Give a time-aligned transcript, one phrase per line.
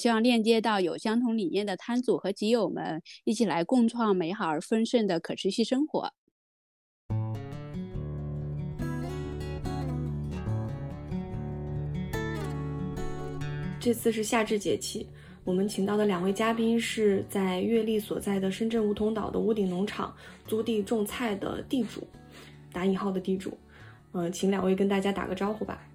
[0.00, 6.10] 希望链接到有相同理念的摊主和集友们，一起来共创美好而丰盛的可持续生活。
[13.78, 15.06] 这次是夏至节气，
[15.44, 22.08] 我们请到的两位嘉宾是在月丽所在的深圳梧桐岛的屋顶农场租地种菜的地主，
[22.72, 23.52] 打引号的地主。
[24.12, 25.86] 嗯，请两位跟大家打个招呼吧。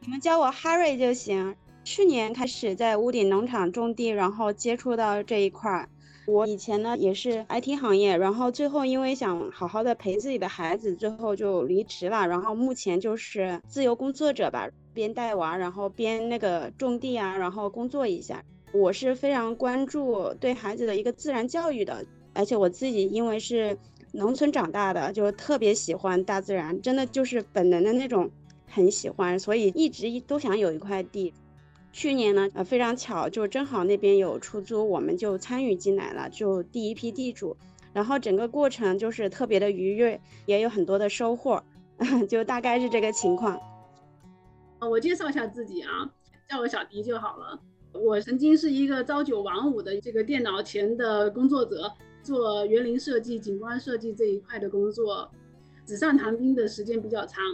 [0.00, 1.56] 你们叫我 Harry 就行。
[1.84, 5.88] 去年开始在屋顶农场种地，然后接触到这一块儿。
[6.26, 12.26] 我以前呢也是 IT 行业，然后最后因为想好好的陪自己的孩子，最后就离职了。
[12.28, 18.44] 然后目前就是自由工作者吧，边带娃，然后边那个种地啊，然后工作一下。
[18.72, 23.76] 我是非常关注对孩子的一个自然教育的，而且我自己因为是
[24.12, 28.30] 农村长大的，就特别喜欢大自然，真的就是本能的那种
[28.68, 31.34] 很喜欢，所以一直都想有一块地。
[31.92, 37.54] 去年呢，呃，非常巧，就正好那边有出租，我们就参与进来了，就第一批地主，
[37.92, 41.62] 然后整个过程就是特别的愉悦，也有很多的收获，
[42.28, 43.60] 就大概是这个情况。
[44.80, 46.10] 我介绍一下自己啊，
[46.48, 47.60] 叫我小迪就好了。
[47.92, 51.92] 我曾经是一个朝九晚五的这个电脑前的工作者，
[52.22, 55.30] 做园林设计、景观设计这一块的工作，
[55.84, 57.44] 纸上谈兵的时间比较长。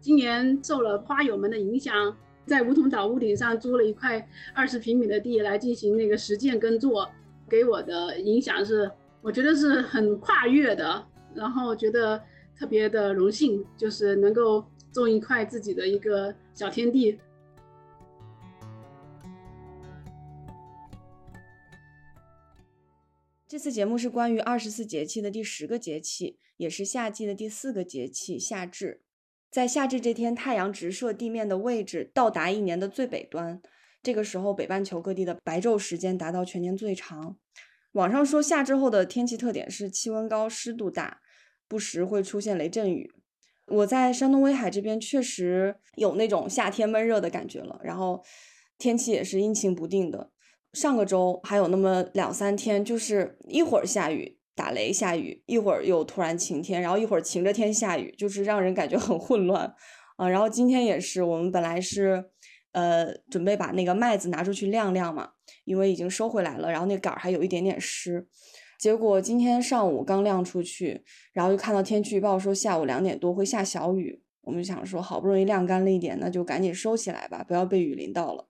[0.00, 2.16] 今年受了花友们的影响。
[2.50, 7.08] 在梧桐岛屋顶上租了一块二十平米的地来进行那个实践耕作，
[7.48, 8.90] 给我的影响是，
[9.22, 12.20] 我觉得是很跨越的，然后觉得
[12.58, 17.20] 特别的荣幸，就是能够种一块自己的一个小天地。
[23.46, 29.02] 这次节目是关于二十四节气的第十个节气，也是夏季的第四个节气夏至。
[29.50, 33.60] 在夏至这天，太阳直射地面的位置到达一年的最北端，
[34.02, 37.36] 这个时候北半球各地的白昼时间达到全年最长。
[37.92, 41.20] 网上说夏至后的天气特点是气温高、湿度大，
[41.66, 43.12] 不时会出现雷阵雨。
[43.66, 48.24] 我在山东威海这边确实有那种夏天闷热的感觉了，然后
[48.78, 50.30] 天气也是阴晴不定的。
[50.72, 54.39] 上个周还有那么两三天，就是一会儿下雨。
[54.60, 59.74] 打雷下雨，一会儿又突然晴天，然后一会儿晴着天下雨，就是让人感觉很混乱
[60.18, 60.28] 啊。
[60.28, 62.22] 然后今天也是，我们本来是
[62.72, 65.30] 呃准备把那个麦子拿出去晾晾嘛，
[65.64, 68.28] 因为已经收回来了，然后那杆儿还有一点点湿。
[68.78, 78.48] 结果今天上午刚晾出去，然后就看到天气预报说下午两点多会下小雨，我们就想说好不容易晾干了一点，那就赶紧收起来吧，不要被雨淋到了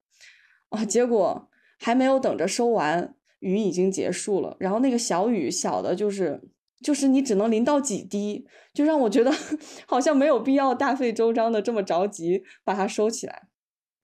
[0.70, 0.84] 啊。
[0.86, 1.48] 结果
[1.78, 3.14] 还没有等着收完。
[3.40, 6.40] 雨已经结束了，然后那个小雨小的，就是
[6.80, 9.30] 就是你只能淋到几滴，就让我觉得
[9.86, 13.48] 好像没有必要大费周章的这么着急把它收起来。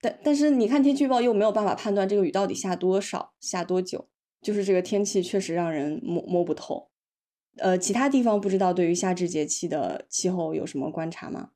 [0.00, 4.08] 但但是你看天气预报又没有办法判断这个雨到底下多少、下多久，
[4.42, 6.90] 就是这个天气确实让人摸摸不透。
[7.56, 11.50] 呃，其他地方不知道对于夏至节气的气候有什么观察吗？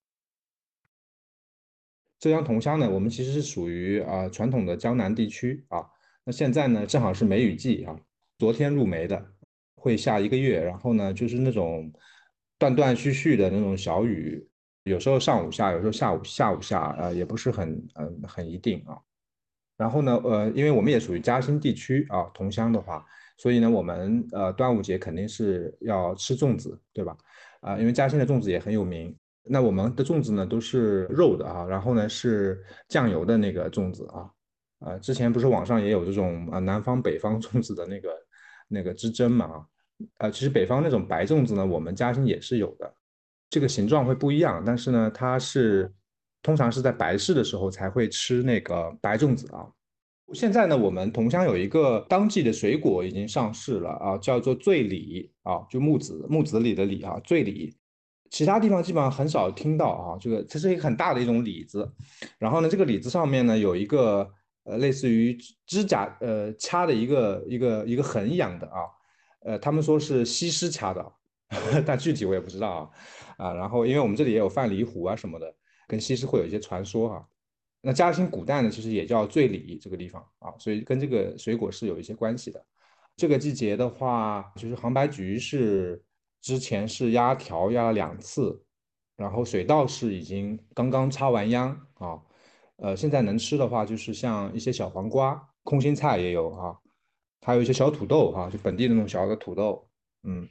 [2.18, 5.86] 浙江桐乡呢，我们其实是属于啊传统的江南地区啊。
[6.24, 7.96] 那现在呢，正好是梅雨季啊，
[8.38, 9.24] 昨天入梅的，
[9.74, 11.90] 会下一个月，然后呢，就是那种
[12.58, 14.46] 断断续续的那种小雨，
[14.84, 18.98] 有时候上午下，有时候下午下午下，呃，也不是很嗯很一定啊。
[19.76, 23.02] 然后呢，呃，因为我们也属于嘉兴地区啊，桐乡的话，
[23.38, 27.16] 所以呢，我们呃端午节肯定是要吃粽子，对吧？
[27.60, 29.16] 啊，因为嘉兴的粽子也很有名。
[29.42, 34.30] 那我们的粽子呢都是肉的啊，然后呢是酱油的那个粽子啊。
[34.80, 38.10] 啊，之前不是网上也有这种啊南方北方粽子的那个
[38.68, 39.66] 那个之争嘛啊，
[40.18, 42.94] 呃，其实北方那种白粽子呢，我们嘉兴也是有的，
[43.48, 45.92] 这个形状会不一样，但是呢，它是
[46.42, 49.66] 通常是在白事的时候才会吃那个白粽子啊。
[50.32, 57.76] 现在呢，我们桐乡有一个当季的水果已经上市了啊，叫做醉李啊，就木子木子李的李啊，醉李。
[58.30, 60.16] 其他地方基本上很少听到啊。
[60.20, 61.92] 这个这是一个很大的一种李子，
[62.38, 64.30] 然后呢，这个李子上面呢有一个
[64.64, 65.36] 呃类似于
[65.66, 68.80] 指甲呃掐的一个一个一个痕一样的啊，
[69.40, 71.12] 呃他们说是西施掐的，
[71.86, 72.90] 但具体我也不知道啊
[73.46, 73.54] 啊。
[73.54, 75.54] 然后因为我们这里也有范蠡湖啊什么的，
[75.86, 77.24] 跟西施会有一些传说啊。
[77.82, 82.62] 那嘉兴古代呢，其实也叫醉里这个地方啊，所以跟这个水果是有一些关系的。
[83.16, 86.02] 这个季节的话，就是杭白菊是
[86.42, 88.62] 之前是压条压了两次，
[89.16, 92.20] 然后水稻是已经刚刚插完秧啊，
[92.82, 96.76] 呃，现在能吃的话就是像一些小黄瓜、空心菜也有啊，
[97.42, 99.86] 还有一些小土豆哈，就本地的那种小的土豆，
[100.22, 100.48] 嗯。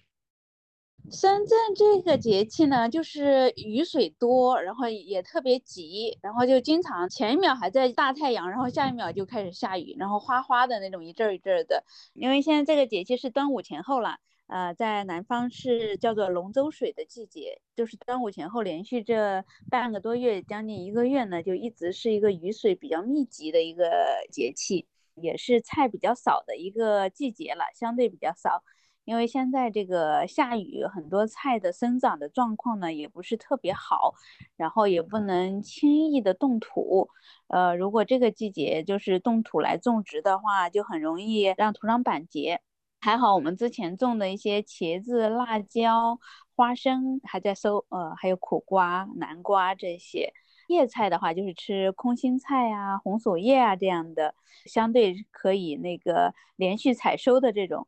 [1.10, 11.86] 深圳这个节气呢，就是雨水多，然后也特别急，然后就经常前一秒还在大太阳，然后下一秒就开始下雨，然后哗哗的那种一阵一阵的。
[12.14, 14.18] 因为现在这个节气是端午前后了，
[14.50, 23.86] 呃，在南方是叫做龙舟水的季节，就是端午前后连续这半个多月，将近一个月呢，就一直是一个雨水比较密集的一个
[24.32, 28.64] 节气，也是菜比较少的一个季节了，相对比较少。
[29.06, 34.14] 因为现在这个下雨，很多菜的生长的状况呢也不是特别好，
[34.56, 37.10] 然后也不能轻易的动土。
[37.48, 42.62] 呃，如果这个季节就是动土来种植的话，就很容易让土壤板结。
[43.00, 46.20] 还好我们之前种的一些茄子、辣椒、
[46.56, 50.34] 花生还在收，呃，还有苦瓜、南瓜这些
[50.68, 54.36] 叶菜的话，就是吃空心菜啊、红薯叶啊这样的，
[54.66, 57.88] 相对可以那个连续采收的这种。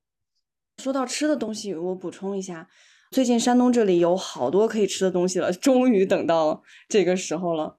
[0.78, 2.70] 说到吃的东西，我补充一下，
[3.12, 7.78] 最近山东这里有好多可以吃的东西了， 终于等到这个时候了。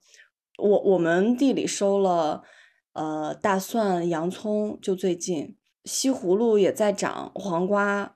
[0.58, 2.42] 我我们地里收了，
[2.92, 8.14] 呃，大蒜、洋葱，就最近西葫芦也在长，黄瓜，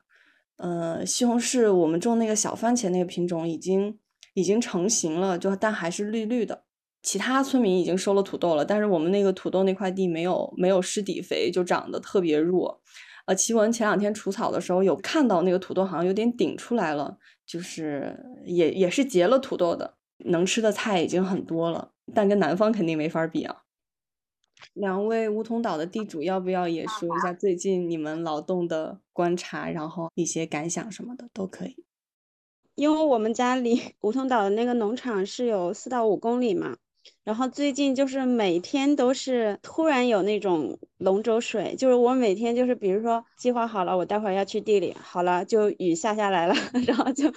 [0.57, 3.99] 呃，西红柿，我们种那个小番茄那个品种已经
[4.35, 6.65] 已经成型了，就但还是绿绿的。
[7.03, 12.81] 其他村民已经收了土豆了，但是我们那个土豆那块地没有没有施底肥，就长得特别弱。
[13.27, 19.95] 呃，奇文前两天除草的时候有看到那个土豆好像有点顶出来了，就是也也是结了土豆的，
[20.27, 23.66] 能吃的菜已经很多了，但跟南方肯定没法比啊。
[24.75, 31.77] 两位梧桐岛的地主要不要也说一下最近你们劳动的观察，然后一些感想什么的都可以。
[32.75, 36.77] 因为我们家离 梧桐岛的那个农场是有四到五公里嘛。
[37.23, 46.55] 然后最近就是每天都是突然有那种龙舟水，就是我每天就是比如说计划好了，我待会儿要去地里，好了就雨下下来了，
[46.85, 47.33] 然后就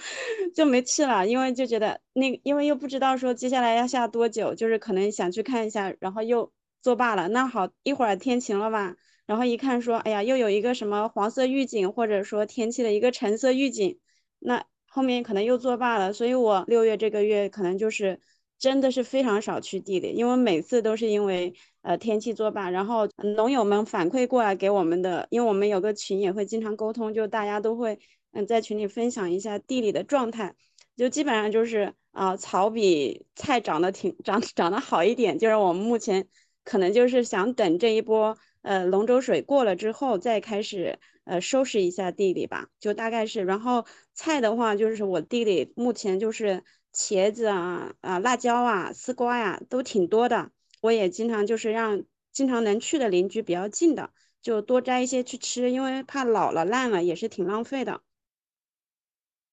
[0.52, 6.50] 就没去了，因为就觉得那因为又不知道说接下来要下多久，就是可能想去看一下，然后又
[6.82, 7.28] 作罢了。
[7.28, 8.96] 那好一会儿天晴了吧，
[9.26, 13.98] 然后一看说，哎呀，又有一个什么黄色预警，或者说天气的一个橙色预警，
[14.38, 16.12] 那后面可能又作罢了。
[16.12, 18.20] 所以我六月这个月可能就是。
[18.60, 27.98] 真的是非常少去地里，因为每次都是因为呃天气作罢，然后农友们反馈过来给我们的，因为我们有个群也会经常沟通，就大家都会
[28.32, 30.54] 嗯在群里分享一下地里的状态，
[30.94, 36.28] 就基本上就是啊草比菜长得挺长长得好一点，就是我们目前
[36.64, 46.62] 可能就是想等这一波呃龙舟水过了之后再开始呃收拾一下地里吧，就大概是，然后菜的话就是我地里目前就是。
[46.92, 50.50] 茄子啊啊，辣椒啊，丝瓜呀，都挺多的。
[50.80, 54.10] 我也经常就是让经常能去的邻居比较近的，
[54.42, 58.02] 就多摘一些去吃，因为怕老了烂了也是挺浪费的。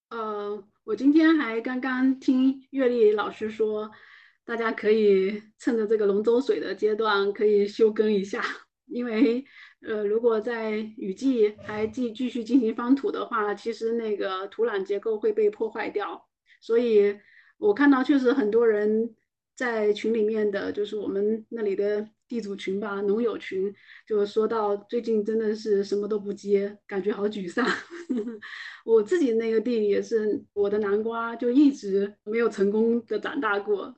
[0.10, 3.92] 呃，我今天还刚刚听月丽老师说，
[4.48, 8.42] 大家可以趁着这个龙舟水的阶段可以休耕一下，
[8.86, 9.44] 因为
[9.86, 16.26] 呃，如果在雨季还继继续进行翻土的话，其实那个土壤结构会被破坏掉。
[16.62, 17.20] 所以，
[17.58, 19.14] 我看到确实很多人
[19.54, 23.76] 在群里面的，就是我们那里的地主群吧，农友群，
[24.08, 27.68] 就说到最近真的是什么都不接，感觉好沮丧。
[28.86, 33.94] 我自己那个地也是，我的南瓜就一直没有成功的长大过。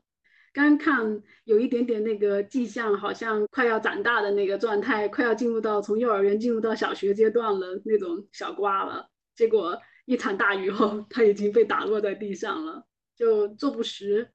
[0.54, 9.80] 刚看有一点点那个迹象，好像快要长大的那个状态，快要进入到从幼儿园进入到小学阶段了那种小瓜了，结果。
[10.06, 12.84] 一场大雨后，它已经被打落在地上了，
[13.16, 14.32] 就坐不实，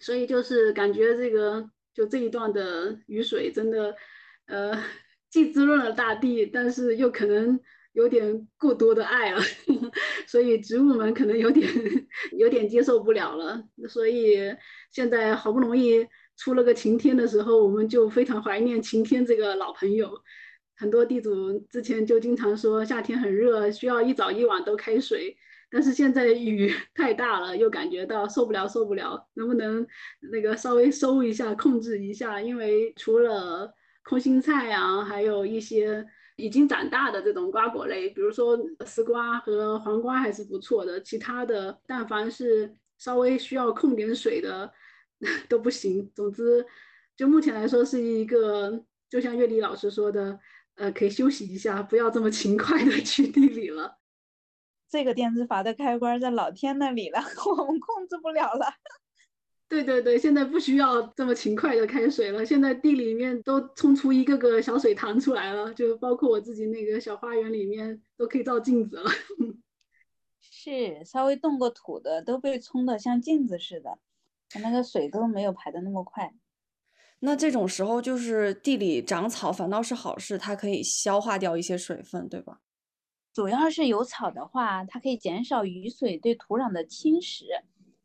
[0.00, 3.94] 所以就是感觉这个就这一段的雨水真的，
[4.46, 4.76] 呃，
[5.30, 7.60] 既滋润了大地，但是又可能
[7.92, 9.40] 有点过多的爱了，
[10.26, 11.68] 所以植物们可能有点
[12.38, 14.38] 有点接受不了了，所以
[14.90, 16.06] 现在好不容易
[16.36, 20.10] 出了个晴天的时候，我们就非常怀念晴天这个老朋友。
[20.74, 25.36] 很多地主之前就经常说夏天很热，需要一早一晚都开水，
[25.70, 29.86] 但是现在雨 太大了，又感觉到受不了，受不了，能不能
[30.32, 32.40] 那个稍微收一下，控制一下？
[32.40, 33.72] 因为除了
[34.02, 36.04] 空心菜啊，还有一些
[36.42, 44.72] 已经长大的这种瓜果类，比如说丝瓜和黄瓜还是不错的，其他的但凡是稍微需要控点水的
[45.48, 46.10] 都不行。
[46.12, 46.66] 总之，
[47.16, 50.36] 就目前来说是一个，就像月丽老师说的，
[50.74, 53.98] 呃，可以休息一下，不要这么勤快的去地里了。
[54.90, 57.20] 这个电磁阀的开关在老天那里了，
[57.56, 58.66] 我们控制不了了。
[59.72, 69.10] 对对对，现在不需要这么勤快的开水了，现在地里面都冲出一个个小水塘出来了，就包括我自己那个小花园里面都可以照镜子了。
[70.38, 73.98] 是，稍微动过土的都被冲得像镜子似的，
[74.60, 76.34] 那个水都没有排的那么快。
[77.20, 82.60] 那这种时候就是地里长草反倒是好事，它可以消化掉一些水分，对吧？
[83.32, 87.46] 主要是有草的话，它可以减少雨水对土壤的侵蚀。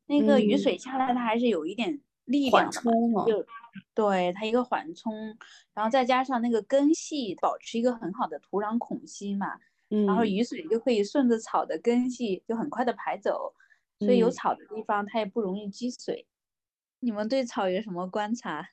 [0.08, 2.82] 那个雨水下来，它还是有一点力量的
[3.14, 3.46] 嘛，就
[3.94, 5.14] 对它一个缓冲，
[5.74, 9.48] 然后再加上那个根系保持一个很好的土壤孔隙嘛，
[10.08, 13.54] 然后雨水就可以顺着草的根系就很快的排走，
[14.00, 16.26] 所以有草的地方它也不容易积水。
[17.00, 18.70] 你们对草有什么观察？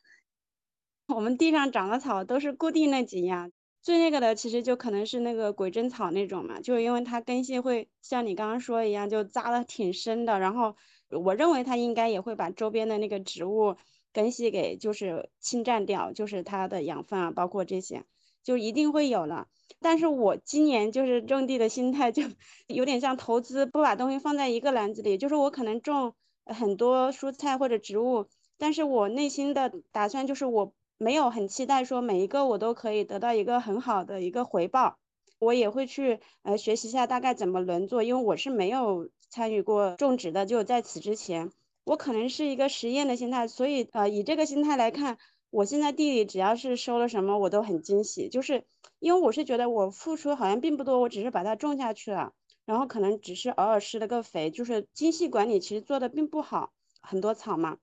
[1.15, 3.53] 我们地上长的草都是固定那几样。
[3.83, 10.39] 最那个的其实就可能是那个鬼针草那种嘛，就是因为它根系会像你刚刚说一样，就扎的挺深的。
[10.39, 10.75] 然后
[11.17, 13.77] 我认为它应该也会把周边的那个植物
[14.13, 18.05] 根系给就是侵占掉，就是它的养分啊，包括这些，
[18.43, 19.49] 就一定会有了。
[19.81, 22.23] 但是我今年就是种地的心态就
[22.69, 26.15] 有点像投资，不把东西放在一个篮子里，就是我可能种
[26.47, 28.27] 很多蔬菜或者植物，
[28.59, 30.73] 但是我内心的打算就是我。
[30.97, 34.97] 没有很期待说每一个我都可以得到一个很好的一个回报，
[35.41, 41.51] 我也会去呃学习一下大概怎么轮作，因为我是没有参与过种植的，就在此之前，
[41.83, 45.19] 我可能是一个实验的心态，所以呃以这个心态来看，
[45.51, 48.65] 我现在地里只要是收了什么我都很惊喜，就是
[49.01, 52.33] 因为我是觉得我付出好像并不多，我只是把它种下去了，
[52.65, 56.71] 然后可能只是偶尔施了个肥，就是精细管理其实做的并不好，
[57.03, 57.79] 很多草嘛。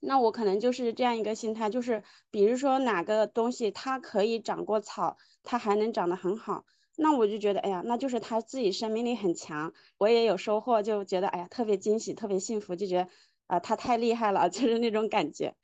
[0.00, 6.64] 那我可能就是这样一个心态，就是比如说哪个东西它可以长过草，它还能长得很好，
[6.96, 13.08] 那我就觉得，哎呀，那就是他自己生命力很强，我也有收获，就觉得，哎呀，特别惊喜，特别幸福，就觉得，
[13.48, 15.54] 啊，他太厉害了， 就是那种感觉。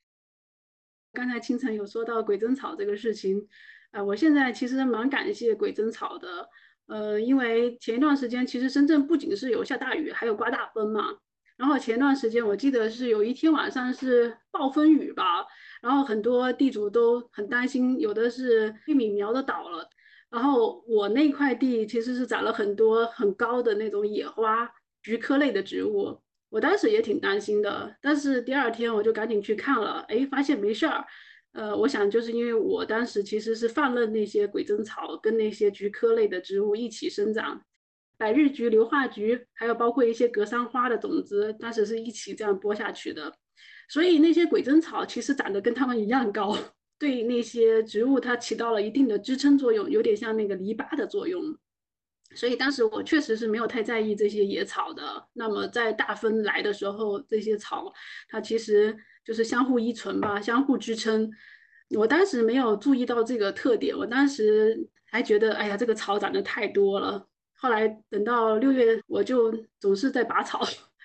[1.12, 3.46] 刚才清晨有说到鬼针草这个事情，
[3.92, 6.48] 呃，我现在其实蛮感谢鬼针草的，
[6.86, 11.18] 呃，因为前一段时间其实深圳不仅是有下大雨，还有刮大风嘛。
[11.56, 15.44] 然后前段时间我记得是有一天晚上是暴风雨吧，
[15.82, 19.88] 然后很多地主都很担心，有的是玉米苗都倒了。
[20.30, 24.70] 然后我那块地其实是长了很多很高的那种野花、
[25.02, 27.96] 菊科类的植物，我当时也挺担心的。
[28.00, 31.04] 但是第二天我就赶紧去看了，哎，发现没事儿。
[31.52, 37.60] 呃，我想就是因为我当时其实是放任那些鬼针草跟那些菊科类的植物一起生长。
[38.16, 43.34] 百日菊、硫化菊，还有包括一些格桑花的种子，当时是一起这样播下去的。
[43.88, 46.56] 所以那些鬼针草其实长得跟它们一样高，
[47.00, 51.42] 对那些植物它起到了一定的支撑作用，有点像那个篱笆的作用。
[52.34, 55.26] 所以当时我确实是没有太在意这些野草的。
[55.32, 57.90] 那么在大风来的时候，这些草
[58.28, 61.28] 它其实就是相互依存吧，相互支撑。
[61.96, 67.26] 我当时没有注意到这个特点，我当时还觉得，哎呀，这个草长得太多了。
[67.54, 70.60] 后来等到六月，我就总是在拔草，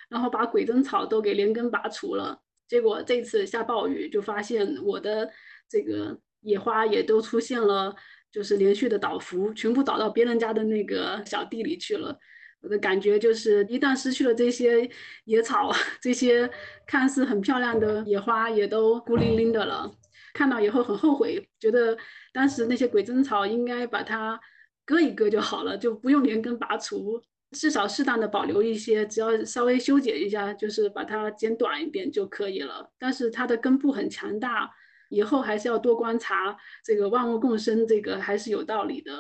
[0.09, 2.39] 然后把鬼针草都给连根拔除了。
[2.67, 5.29] 结果这次下暴雨，就发现我的
[5.69, 7.95] 这个野花也都出现了，
[8.31, 12.17] 就是连续的倒伏，全部倒到别人家的那个小地里去了。
[12.61, 14.89] 我的感觉就是，一旦失去了这些
[15.25, 16.49] 野草， 这些
[16.87, 19.91] 看似很漂亮的野花也都孤零零的了。
[20.33, 21.97] 看到以后很后悔，觉得
[22.33, 24.39] 当时那些鬼针草应该把它。
[24.87, 27.19] 割一割就好了，就不用连根拔除，
[27.53, 32.87] 至少适当的保留一些，只要稍微修剪一下，就是把它剪短一点就可以了。
[32.99, 34.69] 但是它的根部很强大，
[35.15, 36.57] 以后还是要多观察。
[36.83, 39.11] 这个万物共生，这个还是有道理的。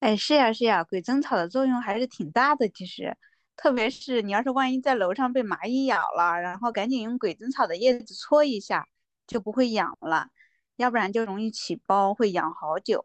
[0.00, 2.68] 哎，是呀是呀，鬼针草的作用还是挺大的。
[2.68, 3.16] 其实，
[3.56, 8.86] 特别是你要是万一在楼上被蚂蚁咬了，然后赶紧用鬼针草的叶子搓一下，
[9.26, 10.28] 就不会痒了。
[10.76, 13.04] 要不然就容易起包，会痒好久。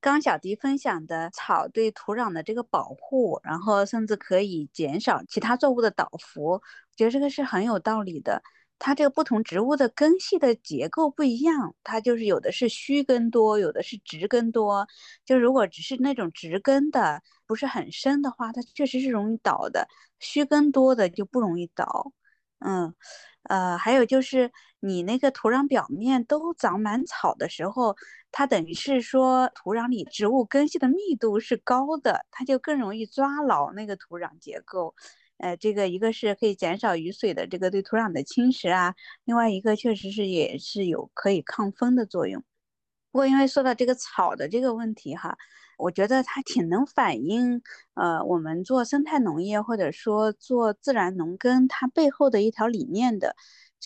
[0.00, 6.62] 刚小迪分享的草对土壤的这个保护，然后甚至可以减少其他作物的倒伏，我
[6.96, 8.42] 觉得这个是很有道理的。
[8.78, 14.86] 它这个不同植物的根系的结构不一样，它就是有的是须根多，有的是直根多。
[15.24, 19.86] 就如果只是那种直根的，不是很深的话，它确实是容易倒的；
[20.20, 22.12] 须根多的就不容易倒。
[22.58, 22.94] 嗯，
[23.44, 27.96] 呃，还有就是你那个土壤表面都长满草的时候，
[28.32, 34.94] 它等于是说土壤里植物根系的密度是高的，它就更容易抓牢那个土壤结构。
[35.38, 42.42] 呃，这个一个是可以减少雨水的这个对土壤的侵蚀啊，另外一个确实是也是有可以抗风的作用。
[43.12, 45.36] 不过因为说到这个草的这个问题哈，
[45.78, 47.62] 我觉得它挺能反映
[47.94, 53.34] 呃我们做生态农业或者说做自然农耕它背后的一条理念的，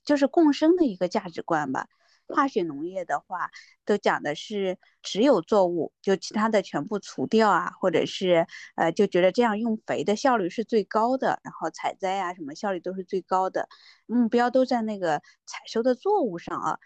[0.04, 1.86] 就是共生的一个价值观吧。
[2.34, 3.50] 化学农业的话，
[3.84, 8.46] 都讲的是只有作物，就其他的全部除掉啊，或者是
[8.76, 13.68] 呃就觉得这样用肥的效率是最高的，然后采摘啊什么效率都是最高的，
[14.06, 16.78] 目标都在那个采收的作物上啊。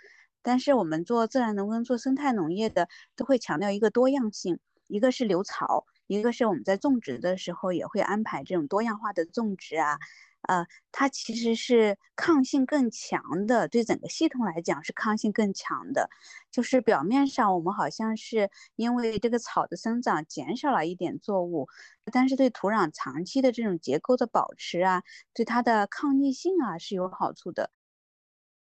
[0.42, 4.58] 但是我们做自然农耕、做生态农业的，都会强调一个多样性，
[4.88, 9.98] 一个是留草，一个是我们在种植的时候也会安排这种多样化的种植啊。
[10.46, 16.08] 呃，它其实是抗性更强的，对整个系统来讲是抗性更强的。
[16.50, 21.68] 就是表面上我们好像是因为这个草的生长减少了一点作物，
[22.12, 27.70] 但是对土壤长期的这种结构的保持啊，对它的抗逆性啊是有好处的。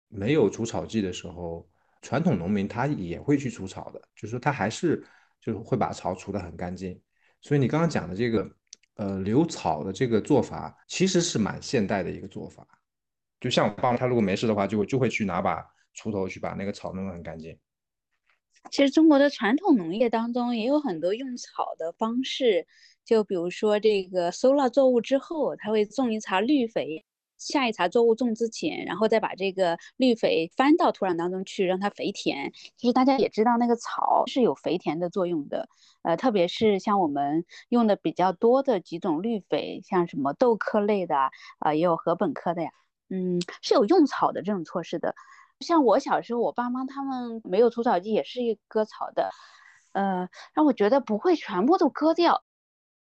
[0.09, 1.69] 没有除草剂的时候，
[2.03, 5.05] 传统农民他也会去除草的，就是说他还是
[5.41, 7.01] 就是会把草除得很干净。
[7.41, 8.49] 所以你刚刚讲的这个。
[8.95, 12.67] 呃，留草的这个做法其实是蛮现代的一个做法，
[13.41, 15.65] 就像我爸他如果没事的话，就会就会去拿把
[15.97, 17.59] 锄头去把那个草弄得很干净。
[18.71, 22.67] 其实中国的传统农业当中也有很多用草的方式，
[23.05, 27.07] 就比如说这个收了作物之后，他会种一茬绿肥。
[27.41, 32.53] 下一茬作物种之前，然后再把这个绿肥翻到土壤当中去，让它肥田。
[32.77, 35.67] 其实大家也知道，那个草是有肥田的作用的。
[36.03, 41.17] 呃，特别是像我们用的比较多的几种绿肥，像什么豆科类的
[41.61, 42.71] 啊，也有禾本科的呀，
[43.09, 45.15] 嗯，是有用草的这种措施的。
[45.61, 49.31] 像我小时候，我爸妈他们没有除草剂，也是割草的。
[49.93, 52.45] 呃，让我觉得不会全部都割掉。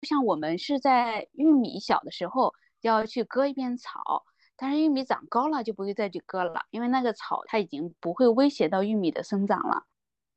[0.03, 2.53] 像我们是在玉米小的时候。
[2.81, 4.25] 要去割一遍草，
[4.57, 9.85] 但是玉米长高了就不会再去割了，因为那个草它已经不会威胁到玉米的生长了。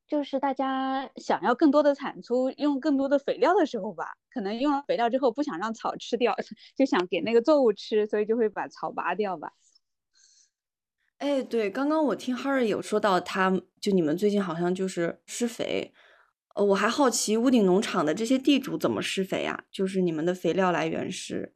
[0.06, 6.36] 就是大家想要更多的产出，用更多的肥料的时候吧，可能用了肥料之后不想让草吃掉，
[6.76, 9.52] 就想给那个作物吃，所以就会把草拔掉吧。
[11.18, 15.94] 哎，对，刚刚我听 Harry 有说到，他就你们最近好像就是施肥，
[16.54, 19.64] 呃，我还好奇屋顶农场的这些地主怎么施肥啊？
[19.70, 21.54] 就是你们的肥料来源是？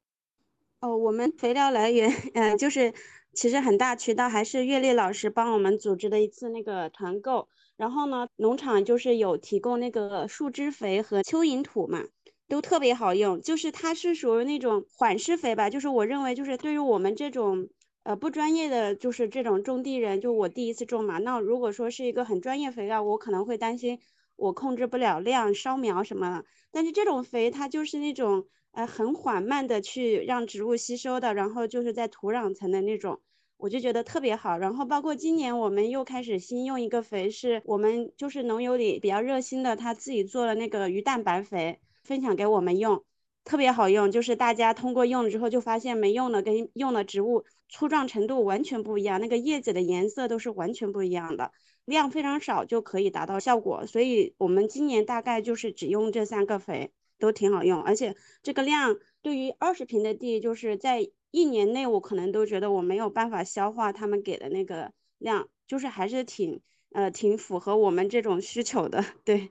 [0.83, 2.95] 哦，我们肥料来源，嗯，就是
[3.33, 7.49] 其实很大渠道还是月丽老师帮我们组织的一次那个团购。
[7.77, 12.05] 然后呢，农场就是有提供那个树枝肥和蚯蚓土嘛，
[12.49, 13.41] 都特别好用。
[13.41, 17.69] 就是它是属于那种缓施肥吧，就是我认为就是对于我们这种
[18.05, 23.99] 呃不专业的就是这种种地人，就我第一次种嘛，那如果说是一个很专业肥料，我可能会担心
[24.37, 26.45] 我控制不了量、烧苗什么的。
[26.71, 28.47] 但是这种肥它就是那种。
[28.73, 33.21] 呃，很缓慢的去让植物吸收的，然后就是在土壤层的那种，
[33.57, 34.57] 我就觉得特别好。
[34.57, 43.03] 然后包括今年我们又开始新用一个肥，是我们就是农友里比较热心的，他自己做了那个鱼蛋白肥，分享给我们用，
[43.43, 44.13] 特别好用。
[44.13, 51.51] 就是大家通过用了之后，就发现没用的跟用的植物粗壮程度完全不一样，那个叶子的颜色都是完全不一样的，
[51.85, 53.87] 量非常少就可以达到效果。
[53.87, 56.93] 所以我们今年大概就是只用这三个肥。
[57.19, 66.61] 都挺好用，而且这个量对于二十平的地，就是在一年内，我可能都觉得我没有办法消化他们给的那个量，就是还是挺
[66.93, 69.05] 呃挺符合我们这种需求的。
[69.25, 69.51] 对，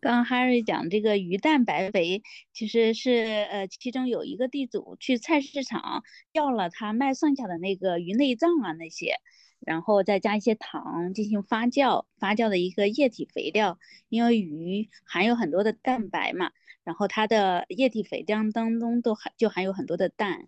[0.00, 3.10] 刚 Harry 讲这个鱼蛋白肥，其实是
[3.50, 9.16] 呃其中有一个地主去菜市场要了他卖剩下的那个鱼内脏啊那些。
[9.64, 13.78] 然后再加一些糖进行发酵，发酵的一个液体肥料。
[14.08, 16.50] 因为鱼含有很多的蛋白嘛，
[16.84, 20.46] 然后它的液体肥料当中都含就含有很多的氮。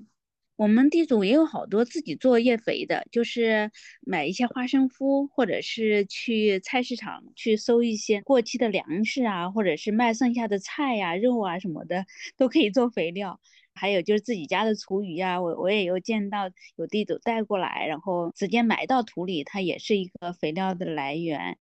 [0.56, 3.72] 我们地主也有好多自己做液肥的，就是
[4.02, 13.40] 买一些花生麸，或者是去菜市场去收一些过期的粮食啊，或者是卖剩下的菜呀、肉啊什么的，都可以做肥料。
[13.74, 21.58] 还有就是自己家的厨余啊，我我也有见到有地主带过来，然后直接埋到土里，它也是一个肥料的来源。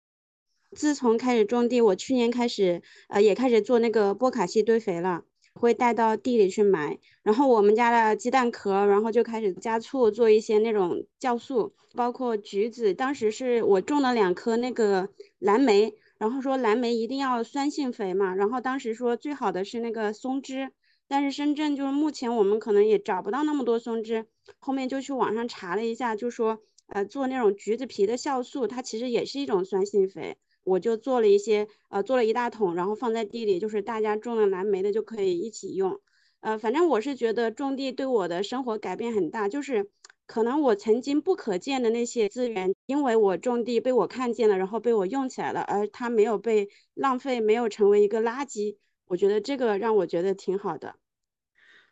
[0.72, 5.24] 自从开始种地，我去年开始呃也开始做那个波卡西堆肥了。
[5.54, 6.98] 会带到地里去埋。
[7.24, 12.94] 然后我们家的鸡蛋壳，然后就开始加醋做一些那种酵素，包括橘子。
[12.94, 20.72] 当时是我种了两颗那个蓝莓，然后说蓝莓一定要酸性肥嘛，然后当时说最好的是那个松枝，
[21.12, 24.28] 但是深圳就是目前我们可能也找不到那么多松枝，
[24.60, 30.38] 后面就去网上查了一下，就说呃做那种橘子皮的酵素，它其实也是一种酸性肥。
[30.64, 36.00] 我就做了一些，呃，做了一大桶，然后放在地里，就是大家种了蓝莓的就可以一起用。
[36.40, 39.90] 呃，反正我是觉得种地对我的生活改变很大，就是
[40.26, 48.78] 可能我曾经不可见的那些资源，因为我种地被我看见了，然后被我用起来了，而它没有被浪费，没有成为一个垃圾。
[49.08, 50.96] 我觉得这个让我觉得挺好的。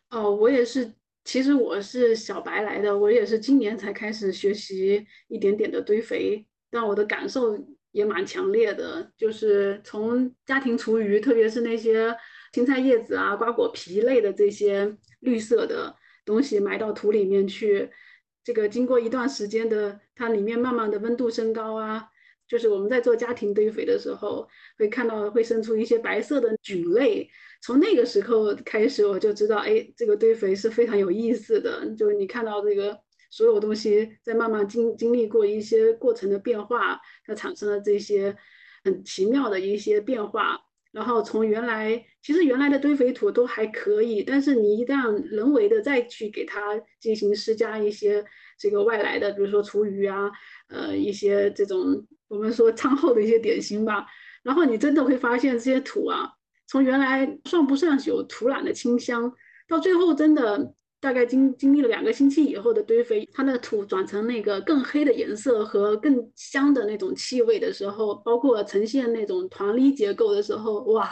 [0.09, 0.93] 哦，我也是，
[1.23, 7.57] 其实我是小白来的，我也是今年才开始学习一点点的堆肥，但我的感受。
[7.91, 12.15] 也蛮强烈的，就是从家庭厨余，特别是那些
[12.53, 17.89] 青菜叶子啊、瓜果皮类的这些绿色的东西埋到土里面去，
[18.43, 22.07] 这个经过一段时间的，它里面慢慢的温度升高啊，
[22.47, 27.27] 就是我们在做家庭堆肥的时候，会看到会生出一些白色的菌类。
[27.61, 32.99] 从那个时候开始，我就知道，哎，这个堆肥是非常有意思的，就是你看到这个。
[33.31, 38.35] 所有东西在慢慢经经历过一些过程的变化，它产生了这些
[38.83, 40.59] 很奇妙的一些变化。
[40.91, 46.59] 然后从原来其实原来的堆肥土都还可以，但是你一旦人为的再去给它
[46.99, 48.25] 进行施加一些
[48.57, 50.31] 这个外来的，比如说厨余啊，
[50.69, 54.07] 呃一些这种我们说 餐后的一些点心吧，
[54.41, 56.31] 然后你真的会发现这些土啊，
[56.69, 59.33] 从原来算不上有土壤的清香，
[59.67, 60.73] 到最后真的。
[61.01, 71.09] 大概经经历了两个星期以后的堆肥，它那个土转成那个更黑的颜色和更香的那种气味的时候，包括呈现那种团粒结构的时候，哇，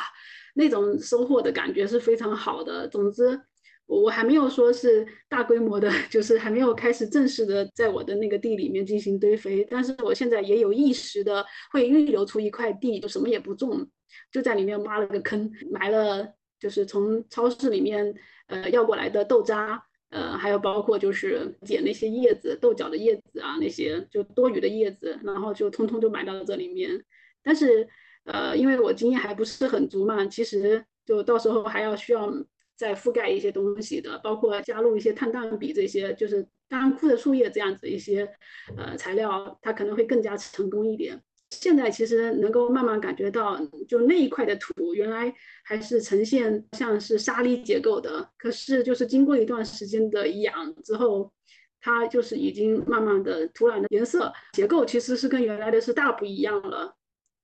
[0.55, 2.85] 那种收获的感觉是非常好的。
[2.89, 3.39] 总之，
[3.85, 13.87] 我还没有说是大规模的， 就是还没有开始正式的在我的那个地里面进行堆肥，但是我现在也有意识的会预留出一块地，就什么也不种，
[14.31, 18.15] 就在里面挖了个坑，埋了，就是从超市里面。
[18.49, 27.03] 呃，要过来的豆渣，呃，还有包括就是捡那些叶子，豆角的叶子啊，那些就多余的叶子，然后就通通就埋到了这里面。
[27.43, 27.85] 但是，
[28.23, 32.31] 呃，因为我经验还不是很足嘛，其实就到时候还要需要
[32.77, 38.29] 再覆盖一些东西的，包括加入一些碳氮比这些，就是干枯的树叶这样子一些
[38.77, 41.21] 呃材料，它可能会更加成功一点。
[41.51, 43.57] 现在其实能够慢慢感觉到，
[43.87, 45.33] 就那一块的土原来
[45.63, 51.31] 还是呈现像是沙粒结构的，可是就是经过一段时间的养之后，
[51.79, 56.93] 它就是已经慢慢的土壤的颜色结构其实是跟原来的是大不一样了。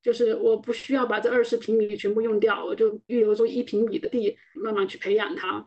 [0.01, 5.65] 就是我不需要把这二十平米全部用掉，我就预留出一平米的地慢慢去培养它。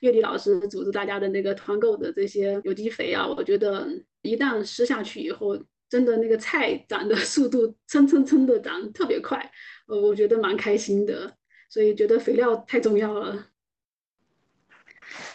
[0.00, 3.88] 月底老师组织大家的那个团购的这些有机肥啊，我觉得
[4.20, 5.58] 一旦施下去以后。
[5.90, 9.50] 真的那个菜长的 速度蹭蹭蹭的长，特别快，
[9.88, 11.36] 呃，我觉得蛮开心的，
[11.68, 13.48] 所以觉得肥料太重要了。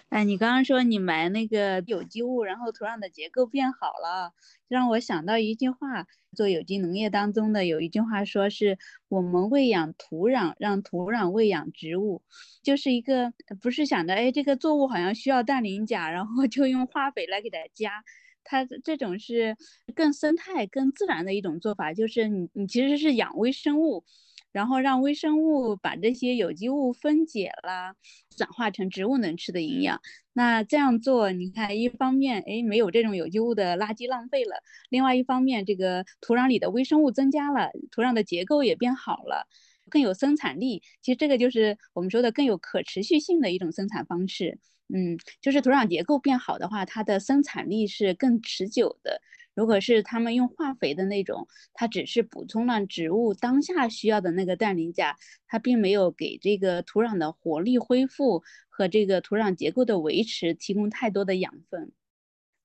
[0.08, 4.32] 哎，你刚刚说你埋那个有机物，然后土壤的结构变好了，
[4.70, 8.78] 让我想到一句话，做有机农业当中的有一句话说是
[9.10, 12.24] 我们喂养土壤，让土壤喂养植物，
[12.63, 18.06] 就是一个不是想着哎这个作物好像需要氮磷钾，然后就用化肥来给它加。
[18.46, 19.58] 它这种是
[19.94, 24.04] 更生态、更自然的一种做法，就是你你其实是养微生物，
[24.52, 27.96] 然后让微生物把这些有机物分解了，
[28.38, 30.00] 转化成植物能吃的营养。
[30.34, 34.58] 那这样做，你看，一方面，哎，没有这种有机物的垃圾浪费了；，
[34.90, 39.48] 另外一方面，这个土壤里的微生物增加了，土壤的结构也变好了，
[39.90, 40.84] 更有生产力。
[41.02, 44.60] 其实这个就是我们说的更有可持续性的一种生产方式。
[44.93, 49.21] 嗯，就是土壤结构变好的话，它的生产力是更持久的。
[49.56, 55.15] 如果是他们用化肥的那种，它只是补充了植物当下需要的那个氮磷钾，
[55.48, 61.91] 它并没有给这个土壤的活力恢复和这个土壤结构的维持提供太多的养分。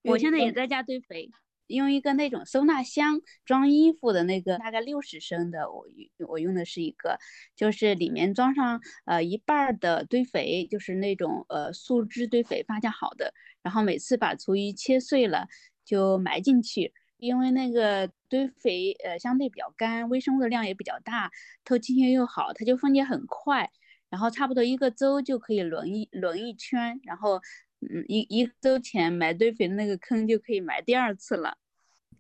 [0.03, 1.31] 我现在也在家堆肥。
[1.75, 5.87] 用一个那种收纳箱装衣服的那个，大概六十升的，我
[6.29, 7.19] 我用的是一个，
[7.57, 15.47] 就是里面装上呃一半的堆肥，就是那种呃树枝堆肥发酵好的，然后每次把厨余切碎了
[15.85, 21.31] 就埋进去，因为那个堆肥呃相对比较干，微生物的量也比较大，
[21.65, 23.71] 透气性又好，它就分解很快，
[24.11, 27.41] 然后差不多一个周就可以轮一轮一圈，然后。
[27.83, 31.57] 嗯，一一周前埋堆肥的那个坑就可以埋第二次了。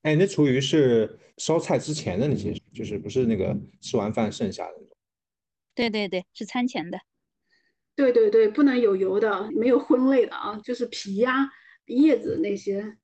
[0.01, 4.97] 哎，那厨余是烧菜之前的那些，就是不是那个吃完饭剩下的那种？
[5.75, 6.99] 对对对，是餐前的。
[7.95, 11.51] 对对对，不能有油的，没有荤类的啊，就是皮呀、
[11.85, 12.97] 叶子那些。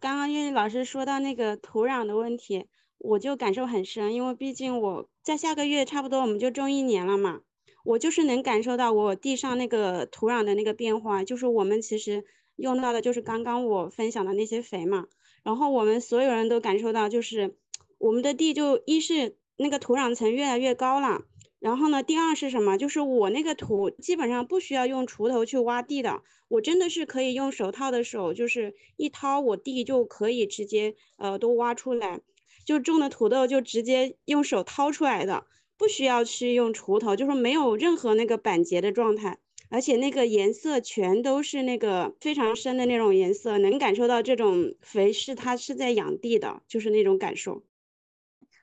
[0.00, 2.66] 刚刚月丽老师说到那个土壤的问题，
[2.98, 7.42] 我就感受很深，因为毕竟我在下个月差不多我们就种一年了嘛，
[7.84, 12.24] 我就是能感受到我地上那个土壤的那个变化，就是我们其实
[12.56, 15.06] 用到的就是刚刚我分享的那些肥嘛，
[15.44, 17.56] 然后我们所有人都感受到，就是
[17.98, 21.22] 我们的地就一是那个土壤层越来越高了。
[21.60, 22.76] 然后呢，第二是什么？
[22.76, 32.20] 就是我那个土基本上不需要用锄头去挖地的，我真的是可以用手套的手，就是一掏，我地就可以直接呃都挖出来，
[32.66, 39.38] 就种的土豆就直接用手掏出来的，不需要去用锄头，就是没有任何那个板结的状态，
[39.70, 47.64] 而且那个颜色全都是那个非常深的那种颜色，能感受到这种肥是它是在养地的，就是那种感受。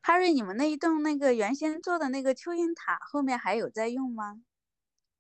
[0.01, 4.41] 哈瑞，你们那一栋那个原先做的那个蚯蚓塔，后面还有在用吗？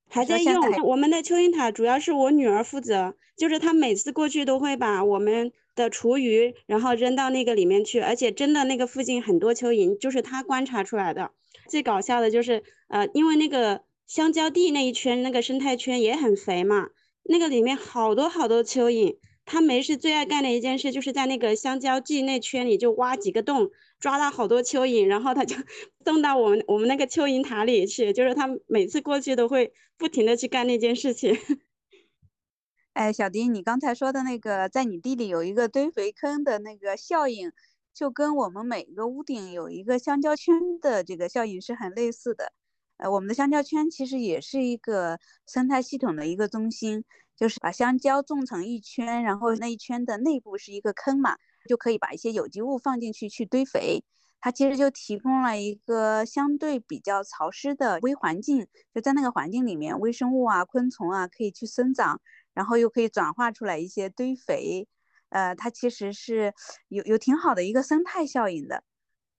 [0.09, 0.81] 还在用。
[0.83, 11.31] 我们的蚯蚓塔主要是我女儿负责，就是她每次过去都会把我们的厨余，然后扔到那个里面去，而且真的那个附近很多蚯蚓，就是她观察出来的。
[11.71, 16.89] 最搞笑的就是，呃，因为那个香蕉地那一圈那个生态圈也很肥嘛，
[17.23, 19.17] 那个里面好多好多蚯蚓。
[19.43, 25.55] 他没事最爱干的一件事，就是在那个香蕉地那圈里就挖几个洞，抓到好多蚯蚓，然后他就
[26.05, 28.13] 送到我们我们那个蚯蚓塔里去。
[28.13, 31.35] 就是他每次过去都会不停的去干那件事情。
[32.93, 37.51] 哎，小迪，你刚才说的那个在你地里有一个堆肥坑的那个效应，
[37.93, 42.53] 就跟我们每个屋顶有一个香蕉圈的这个效应是很类似的。
[42.97, 47.03] 呃，我们的香蕉圈其实也是一个生态系统的一个中心。
[47.37, 54.03] 就是把香蕉种成一圈，然后那一圈的内部是一个坑嘛，就可以把一些有机物放进去去堆肥。
[54.39, 62.21] 它其实就提供了一个相对比较潮湿的微环境，就在那个环境里面，微生物啊、昆虫啊可以去生长，
[62.53, 64.87] 然后又可以转化出来一些堆肥。
[65.31, 66.53] 呃，它其实是
[66.87, 68.83] 有有挺好的一个生态效应的。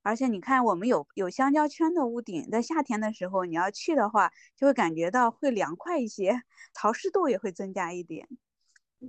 [0.02, 6.42] 而且你看，我们有有香蕉圈的屋顶，在夏天的时候你要去的话，就会感觉到会凉快一些，
[6.74, 8.26] 潮湿度也会增加一点。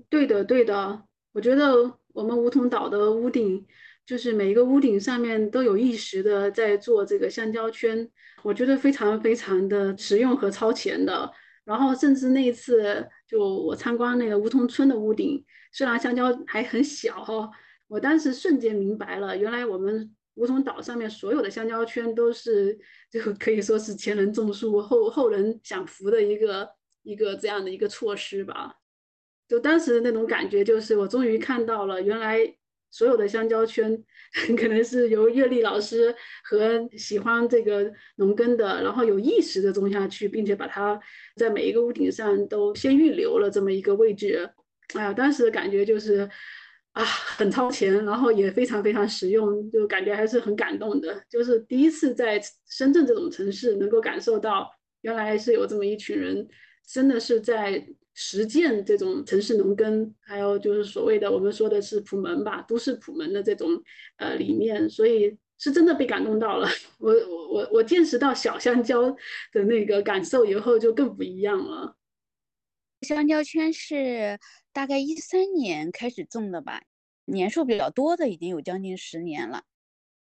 [0.07, 1.03] 对的，对的。
[1.31, 3.65] 我觉得我们梧桐岛的屋顶，
[4.05, 8.07] 就是每一个屋顶上面都有意识的在做这个香蕉圈，
[8.43, 11.31] 我觉得非常非常的实用和超前的。
[11.65, 17.49] 然后甚至那一次，就我参观那个梧桐村的屋顶，虽然香蕉还很小哈，
[17.87, 20.15] 我当时瞬间明白了，原来我们。
[20.35, 22.75] 梧桐岛上面所有的香蕉圈都是，
[23.11, 26.67] 就可以说是前人种树，后后人享福的一个
[27.03, 28.75] 一个这样的一个措施吧。
[29.47, 32.39] 就当时那种感觉，就是我终于看到了，原来
[32.93, 34.01] 所有的香蕉圈
[34.56, 40.97] 可能是由月丽老师和喜欢这个农耕的，然后有意识的种下去，并且把它
[41.36, 44.49] 在每一个屋顶上都先预留了这么一个位置。
[44.93, 46.29] 哎呀，当时的感觉就是。
[46.93, 51.23] 啊，很超前，然后也非常非常实用，就感觉还是很感动的。
[51.27, 54.69] 就是第一次在深圳这种城市，能够感受到
[55.01, 56.47] 原来是有这么一群人，
[56.88, 63.69] 真的是在实践这种城市农耕，还有就是所谓的我们说的是普门吧，都市普门的这种
[64.17, 66.67] 呃理念，所以是真的被感动到了。
[66.99, 69.15] 我我我我见识到小香蕉
[69.52, 71.95] 的那个感受以后，就更不一样了。
[73.02, 74.39] 香蕉圈是。
[74.76, 76.82] 大概一三年开始种的吧，
[77.26, 79.62] 年数比较多的已经有将近十年了。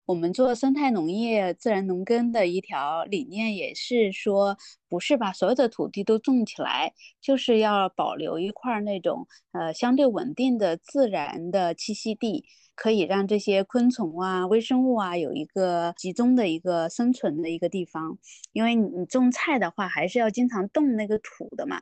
[0.06, 18.18] 我们做生态农业、自然农耕的一条理念也是说，不是把所有的土地都种起来，就是要保留一块那种呃相对稳定的自然的栖息地，可以让这些昆虫啊、微生物啊有一个集中的一个生存的一个地方。
[18.52, 21.80] 因为你种菜的话，还是要经常动那个土的嘛。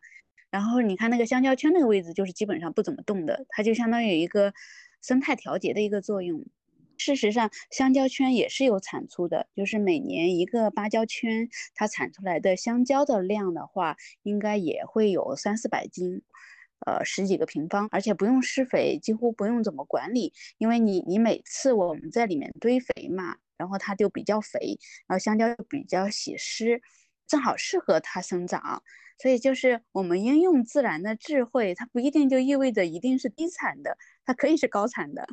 [0.53, 4.53] 然后你看那个香蕉圈那个位置，就是基本上不怎么动的，它就相当于一个
[5.03, 6.45] 生态调节的一个作用。
[6.99, 16.23] 事实上，香蕉圈也是有产出的，就是每年一个芭蕉圈，它产出来的香蕉的量的话，应该也会有三四百斤，
[16.87, 26.81] 呃，十几个平方，而且不用施肥，几乎不用怎么管理，因为你你每次我们在里面堆肥嘛，然后它就比较肥，然后香蕉又比较喜湿，
[27.27, 28.83] 正好适合它生长。
[29.19, 35.25] 所以就是我们应用自然的智慧，它不一定就意味着一定是低产的，它可以是高产的。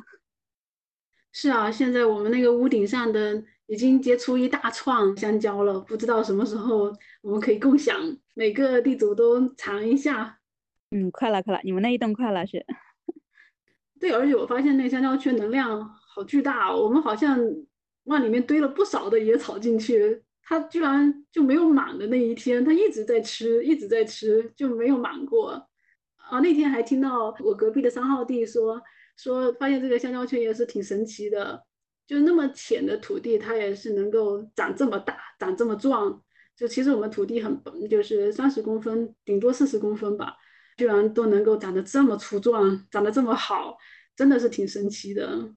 [1.32, 7.96] 是啊，现在我们那个屋顶上的已经结出一大串香蕉了，不知道什么时候我们可以共享，
[8.34, 10.38] 每个地主都尝一下。
[10.90, 12.66] 嗯，快了，快了，你们那一栋快了是？
[14.00, 17.38] 对，而且我发现那香蕉圈能量好巨大，我们好像
[18.04, 20.22] 往里面堆了不少的野草进去。
[20.42, 25.50] 它居然就没有满的那一天，它一直在吃，一直在吃，就没有满过。
[26.16, 28.82] 啊，那天还听到我隔壁的三号地说
[29.16, 31.64] 说，发现这个香蕉圈也是挺神奇的，
[32.06, 36.22] 就那么浅的土地，它也是能够长这么大，长这么壮。
[36.56, 40.36] 就其实我们土地很薄，就是三十公分，顶多四十公分吧，
[40.76, 43.78] 居然都能够长得这么粗壮，长得这么好，
[44.14, 45.54] 真的是挺神奇的。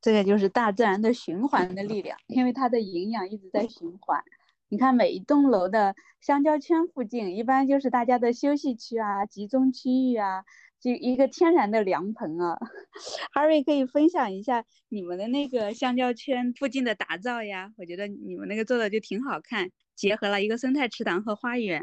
[0.00, 4.22] 这个就是大自然的循环的力量，因为它的营养一直在循环。
[4.68, 10.44] 你看每一栋楼的香蕉圈附近，一般就是大家的休息区啊、集中区域啊，
[10.82, 12.58] 就一个天然的凉棚啊。
[13.34, 17.72] Harry 可以分享一下你们的那个香蕉圈附近的打造呀？
[17.78, 21.80] 我觉得你们那个做的就挺好看，结合了一个生态池塘和花园。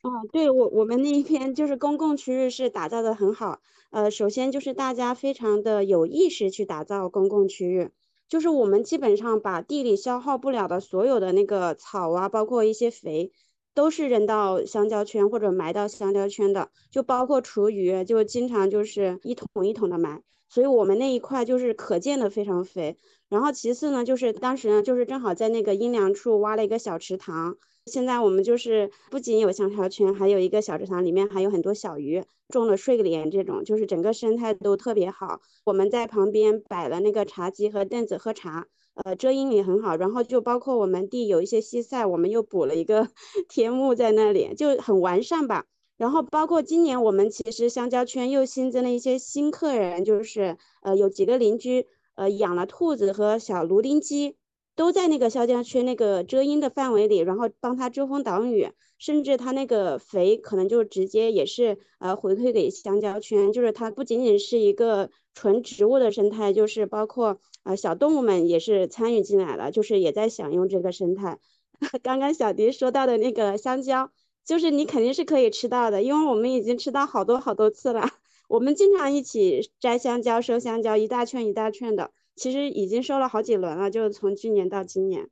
[0.00, 3.60] 啊，对我我们那边就是公共区域是打造的很好。
[3.90, 7.90] 呃，首先就是大家非常的有意识去打造公共区域，
[8.28, 13.32] 就是我们基本上把地里消耗不了的所有的那个草啊，包括一些肥，
[13.78, 22.96] 都是扔到香蕉圈或者埋到香蕉圈的，就包括厨余，就经常就是一桶一桶的埋，所以我们那一块就是可见的非常肥。
[23.28, 27.56] 然后其次呢，就是当时呢，就是正好在那个阴凉处挖了一个小池塘。
[27.86, 35.40] 现在我们就是不仅有香蕉圈，还有一个小池塘，里面还有很多小鱼，种了睡莲，这种就是整个生态都特别好。
[35.64, 38.66] 我们在旁边摆了那个茶几和凳子喝茶，
[39.04, 39.96] 呃，遮阴也很好。
[39.96, 43.08] 然后就包括我们地有一些西塞，我们又补了一个
[43.48, 45.64] 天幕在那里，就很完善吧。
[45.96, 54.36] 然后包括今年我们其实香蕉圈又新增了一些新客人，就是呃有几个邻居呃养了兔子和小芦丁鸡。
[54.76, 71.38] 都在那个香蕉圈那个遮阴的范围里，然后帮他遮风挡雨，甚至他那个肥可能就直接也是呃回馈给香蕉圈，就是它不仅仅是一个纯植物的生态，就是包括呃小动物们也是参与进来了，就是也在享用这个生态。
[72.02, 74.10] 刚刚小迪说到的那个香蕉，
[74.42, 78.08] 就是你肯定是可以吃到的，因为我们已经吃到好多好多次了，
[78.48, 82.10] 我们经常一起摘香蕉、收香蕉，一大圈一大圈的。
[82.34, 85.28] 其实已经收了好几轮了，就是从去年到今年，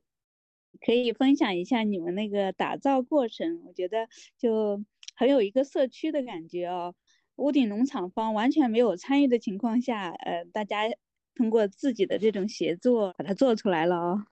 [0.84, 4.84] 可以分享一下你们那个打造过程，我觉得就
[5.16, 6.94] 很有一个社区的感觉哦。
[7.36, 10.84] 屋顶农场方完全没有参与的情况下，呃，大家
[11.36, 14.24] 通过自己的这种协作把它做出来了哦。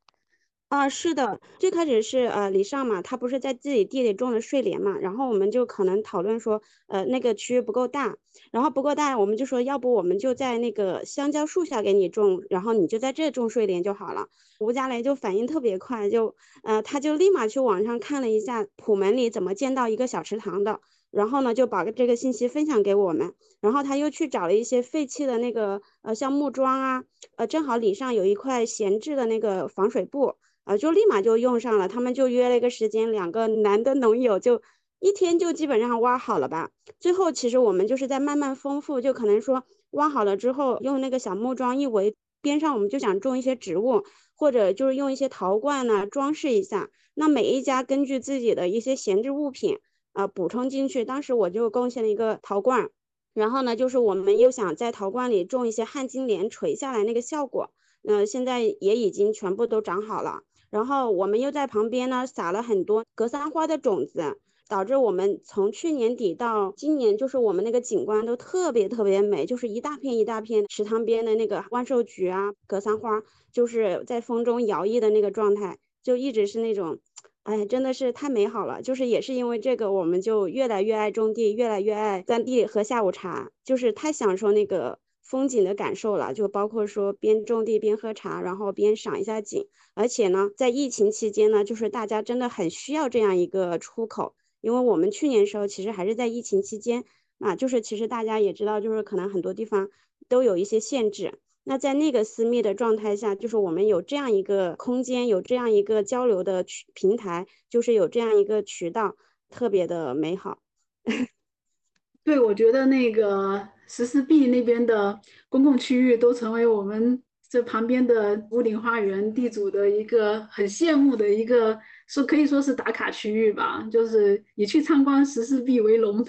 [0.68, 8.16] 啊，是的，最开始是呃李尚嘛，他不是在自己地里种了睡莲嘛，然后我们就可能讨论说，呃那个区域不够大，
[8.50, 14.26] 然后不够大，我们就说要不我们就在那个香蕉树下给你种，然后你就在这种睡莲就好了。
[14.58, 20.80] 吴佳雷就反应特别快，就呃他就立马去网上看了一下普门里怎么建到一个小池塘的，
[21.14, 27.04] 然后呢就把这个信息分享给我们，然后他又去找了一些废弃的那个呃像木桩啊，
[27.36, 30.34] 呃正好里上有一块闲置的那个防水布。
[30.66, 34.62] 啊，就立马就用上了，他们就约了一个时间，两个男的农友就
[34.98, 36.70] 一天就基本上挖好了吧。
[36.98, 46.88] 最后其实我们就是在慢慢丰富，就可能说挖好了之后，用那个小木桩一围，边上我们就想种一些植物，或者就是用一些陶罐呢装饰一下。
[47.12, 49.76] 那每一家根据自己的一些闲置物品
[50.14, 51.04] 啊补充进去。
[51.04, 52.88] 当时我就贡献了一个陶罐，
[53.34, 60.40] 然后呢，就是我们又想在陶罐里种一些旱金莲垂下来那个效果，那现在也已经全部都长好了。
[60.70, 73.22] 然后我们又在旁边呢撒了很多格桑花的种子，导致我们从去年底到今年，就是我们那个景观都特别特别美，就是一大片一大片池塘边的那个万寿菊啊、格桑花，
[73.52, 76.98] 就是在风中摇曳的那个状态，就一直是那种，
[77.44, 78.82] 哎，真的是太美好了。
[78.82, 84.98] 就是也是因为这个，我们就越来越爱种地，越来越爱在地里喝下午茶，就是太享受那个。
[85.26, 89.66] 风景的感受了，就包括说边种地边喝茶，然后边赏一下景。
[89.94, 97.04] 而且呢，在疫情期间呢，就是大家真的很需要这样一个出口，因为我们去年时候其实还是在疫情期间
[97.38, 99.88] 啊，就是其实大家也知道，就是可能很多地方
[100.28, 101.40] 都有一些限制。
[101.64, 109.16] 那在那个私密的状态下，就是我们有这样一个空间，有这样一个交流的渠平台，就是有这样一个渠道，
[109.50, 110.60] 特别的美好。
[112.22, 113.68] 对，我觉得那个。
[113.86, 126.24] 十四 B 那边的公共区域都成为我们这旁边的屋顶花园地主的一个很羡慕的一个，说可以说是打卡区域吧，就是以去参观十四 B 为荣，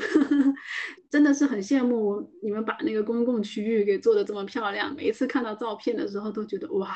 [1.09, 4.95] 真的是很羡慕你们把那个公共区域给做的这么漂亮。
[4.95, 6.95] 每一次看到照片的时候都觉得哇，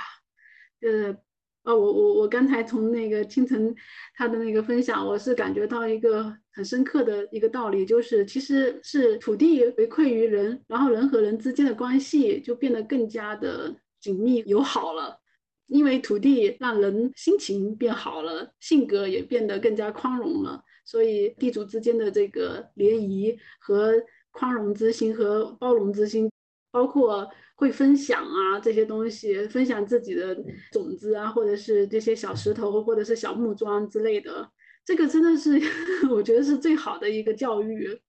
[0.81, 1.15] 呃。
[1.63, 3.75] 哦，我我我刚才从那个清晨
[4.15, 15.19] 他的那个分享，我是感觉到一个很深刻的一个道理，就是其实是土地回馈于人，然后人和人之间的关系就变得更加的紧密友好了。
[15.67, 23.93] 因为土地让人心情变好了，性格也变得更加宽容了，所以地主之间的这个联谊和
[24.31, 26.27] 宽容之心和包容之心，
[26.71, 30.35] 包括会分享啊这些东西，分享自己的
[30.71, 34.49] 种子啊，或者是这些小石头或者是小木桩之类的，
[34.83, 35.61] 这个真的是
[36.09, 38.01] 我觉得是最好的一个教育。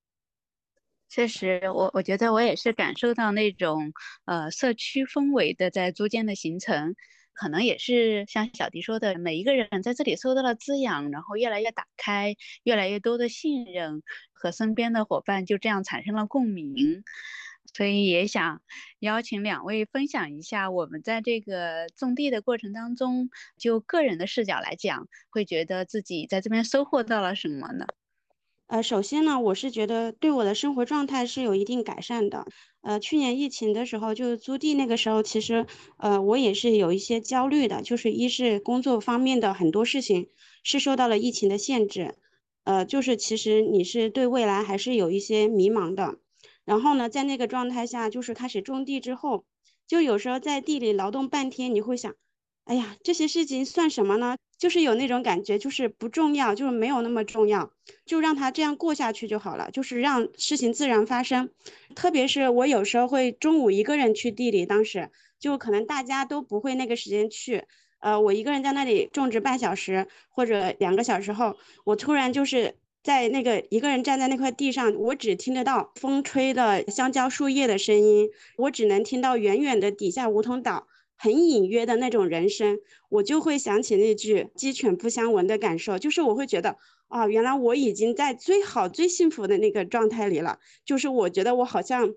[1.11, 3.93] 确实，我我觉得我也是感受到那种
[4.25, 6.95] 呃社区氛围的在逐渐的形成。
[7.33, 14.03] 可能也是像小迪说的，每一个人在这里受到了滋养，然后越来越打开，越来越多的信任，
[14.33, 17.03] 和身边的伙伴就这样产生了共鸣。
[17.73, 18.63] 所以也想
[18.99, 27.87] 邀请两位分享一下，我们在这个种地的过程当中，就个人的视角来讲，会觉得自己在这边收获到了什么呢？
[28.71, 32.47] 呃，首先呢，我是觉得对我的生活状态是有一定改善的。
[32.83, 35.67] 呃，去年疫情的时候，就是租地那个时候，其实
[35.97, 40.29] 呃我也是有一些焦虑的，就是一是工作方面的很多事情
[40.63, 42.15] 是受到了疫情的限制，
[42.63, 46.19] 呃，就是其实你是对未来还是有一些迷茫的。
[46.65, 49.47] 然后呢，在那个状态下，就是开始种地之后，
[49.89, 52.15] 就有时候在地里劳动半天，你会想。
[52.71, 54.37] 哎呀，这些事情算什么呢？
[54.57, 57.73] 就是有那种感觉，就是不重要，就是没有那么重要，
[58.07, 61.51] 就让它这样过下去就好了，就是让事情自然发生。
[61.97, 65.11] 特别是我有时候会中午一个人去地里，当时
[65.41, 67.65] 就可能大家都不会那个时间去，
[67.99, 80.87] 呃，我一个人在那里种植半小时或者两个小时后，我突然就是在那个一个人站在那块地上，我只听得到风吹的香蕉树叶的声音，我只能听到远远的底下梧桐岛。
[81.23, 82.79] 很隐约的那种人声，
[83.11, 90.59] 我就会想起那句“鸡犬不相闻”的感受，就是我会觉得啊，原来我已经在最好、最幸福的那个状态里了。
[90.83, 92.15] 就是我觉得我好像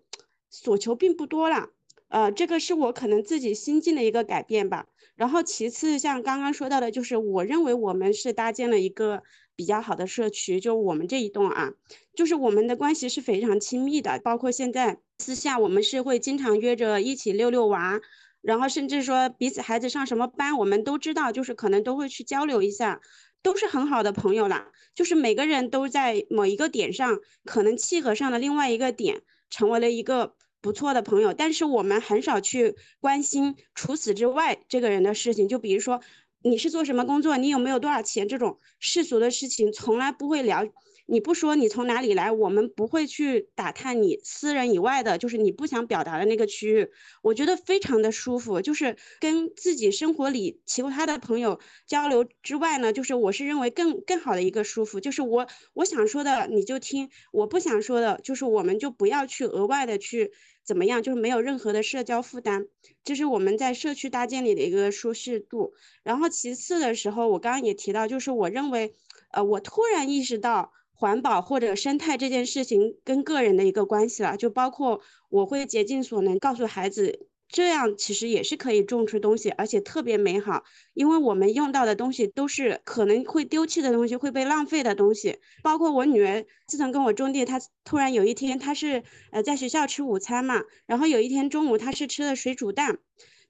[0.49, 1.71] 所求并不多了，
[2.07, 4.87] 呃，这个是我可能自己心境的一个改变吧。
[5.17, 9.21] 然后其次，像刚刚说到的，就是我认为我们是搭建了一个
[9.53, 11.73] 比较好的社区，就我们这一栋啊，
[12.15, 17.99] 就是我们的关系是非常亲密的，包括现在私下我们是会经常约着一起遛遛娃。
[18.43, 22.99] 然后甚至说彼此孩子上什么班，我们都知道，就是可能都会去交流一下，
[23.41, 24.67] 都是很好的朋友啦。
[24.93, 31.33] 就是每个人都在某一个点上可能契合上了另外一个点，成为了一个不错的朋友。
[31.33, 36.01] 但是我们很少去关心除此之外这个人的事情，就比如说
[36.43, 40.65] 你是做什么工作，你有没有多少钱这种世俗的事情，从来不会聊。
[41.05, 46.89] 你不说你从哪里来，我们不会去打探你私人以外的，就是你不想表达的那个区域。
[47.21, 60.31] 我觉得非常的舒服，就是跟自己生活里其他的朋友交流之外呢，就是我是认为更更好的一个舒服，就是我我想说的你就听，我不想说的，就是我们就不要去额外的去
[60.63, 62.67] 怎么样，就是没有任何的社交负担，
[63.03, 65.73] 这是我们在社区搭建里的一个舒适度。
[66.01, 68.95] 然后其次的时候，我刚刚也提到，就是我认为，
[69.31, 70.71] 呃，我突然意识到。
[71.03, 80.63] 环保或者生态这件事情跟个人的一个关系了，就包括我会竭尽所能告诉孩子，这样其实也是可以种出东西，而且特别美好。
[80.93, 85.39] 因为我们用到的东西都是可能会丢弃的东西，会被浪费的东西。
[85.61, 92.99] 包括我女儿自从跟我种地，她突然有一天，她是呃在学校吃午餐嘛，然后有一天中午她是吃的水煮蛋，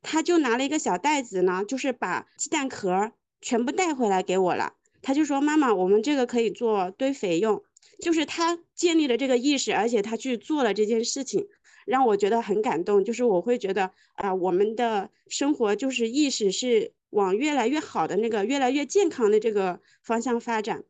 [0.01, 4.73] 她就拿了一个小袋子呢，就是把鸡蛋壳全部带回来给我了。
[5.03, 7.63] 他就说：“妈妈，我们这个可以做堆肥用。”
[8.01, 11.47] 就是他建立了这个意识，而且他去做了这件事情，
[11.85, 13.03] 让我觉得很感动。
[13.03, 20.83] 就是我会觉得啊，我们的生活就是意识是往越来越好的那个、越来越健康的这个方向发展。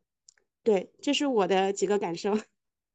[0.62, 2.38] 对，这是我的几个感受。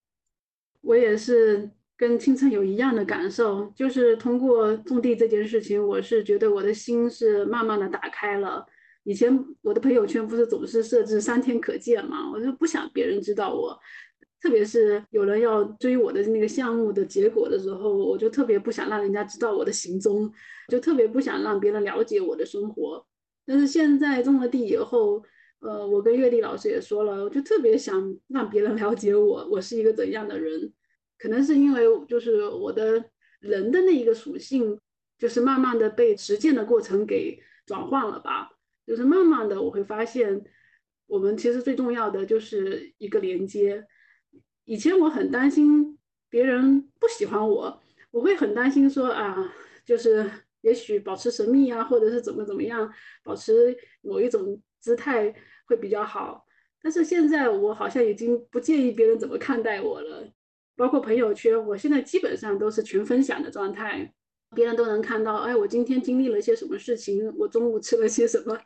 [0.82, 8.65] 我也是跟青春有一样的感受，就是通过种地这件事情，我是觉得我的心是慢慢的打开了。
[9.04, 13.80] 以前我的朋友圈不是总是设置三天可见嘛，我就不想别人知道我，
[14.41, 20.32] 特别是有人要追我的那个项目的结果的时候，我就特别不想让人家知道我的行踪，
[20.68, 23.06] 就特别不想让别人了解我的生活。
[23.45, 25.24] 但是现在种了地以后，
[25.62, 30.72] 呃，我跟月丽老师也说了，我就特别想让别人了解我，我是一个怎样的人。
[31.18, 33.04] 可能是因为就是我的
[33.39, 34.80] 人的那一个属性，
[35.18, 38.52] 就是慢慢的被实践的过程给转换了吧。
[38.90, 40.44] 就是慢慢的，我会发现，
[41.06, 43.86] 我们其实最重要的就是一个连接。
[44.66, 47.80] 以前我很担心别人不喜欢我，
[48.10, 49.54] 我会很担心说啊，
[49.86, 50.28] 就是
[50.62, 52.92] 也许保持神秘啊，或者是怎么怎么样，
[53.24, 55.36] 保持某一种姿态
[55.68, 56.44] 会比较好。
[56.82, 60.28] 但是现在我好像已经不介意别人怎么看待我了，
[60.76, 64.12] 包括朋友圈，我现在基本上都是全分享的状态。
[64.56, 68.60] 别人都能看到，哎，我今天经历了些什么事情，我中午吃了些什么，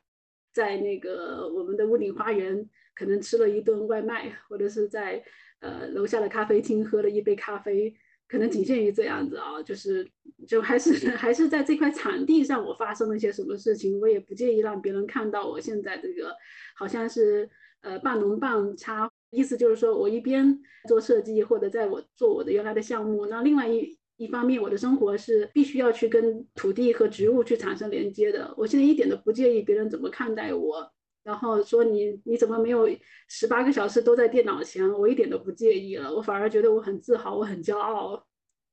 [0.54, 5.24] 在那个我们的屋顶花园可能吃了一顿外卖，或者是在
[5.60, 7.94] 呃楼下的咖啡厅喝了一杯咖啡。
[8.26, 10.10] 可能仅限于这样子啊，就是
[10.48, 16.34] 就还是 还是在这块场地上，我发生了一些什么事情，我也不介意让别人看到我现在这个
[16.76, 17.48] 好像是
[17.82, 30.90] 呃半农半差，意思就是说我一边做设计或者在我做我的原来的项目，那另外一一方面我的生活是必须要去跟土地和植物去产生连接的，我现在一点都不介意别人怎么看待我。
[31.24, 32.90] 然后说你你怎么没有
[33.28, 34.90] 十八个小时都在电脑前？
[34.92, 38.26] 我一点都不介意了，我反而觉得我很自豪，我很骄傲，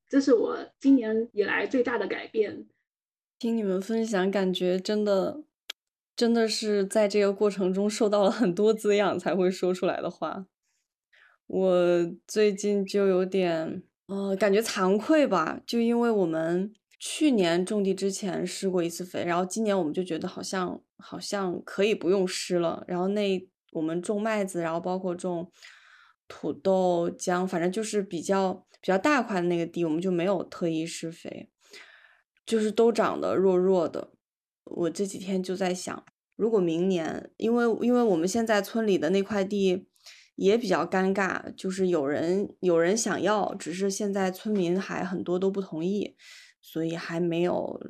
[0.09, 2.67] 这是我今年以来最大的改变。
[3.39, 5.43] 听你们分享，感觉真的
[6.17, 10.47] 真的是在这个过程中受到了很多滋养才会说出来的话。
[11.47, 16.73] 我最近就有点呃感觉惭愧吧，就因为我们。
[17.03, 22.85] 去年种地之前施过一次肥，然后今年我们就觉得好像好像可以不用施了。
[22.87, 23.43] 然后那
[23.73, 25.51] 我们种麦子，然后包括种
[26.29, 28.53] 土豆、姜，反正就是比较
[28.83, 31.49] 比较大块的那个地，我们就没有特意施肥，
[32.45, 34.11] 就是都长得弱弱的。
[34.65, 36.05] 我这几天就在想，
[36.37, 39.87] 如果明年，因为因为我们现在村里的那块地
[40.41, 46.16] 也比较尴尬，就是有人有人想要，只是现在村民还很多都不同意。
[46.62, 47.80] 所以还没有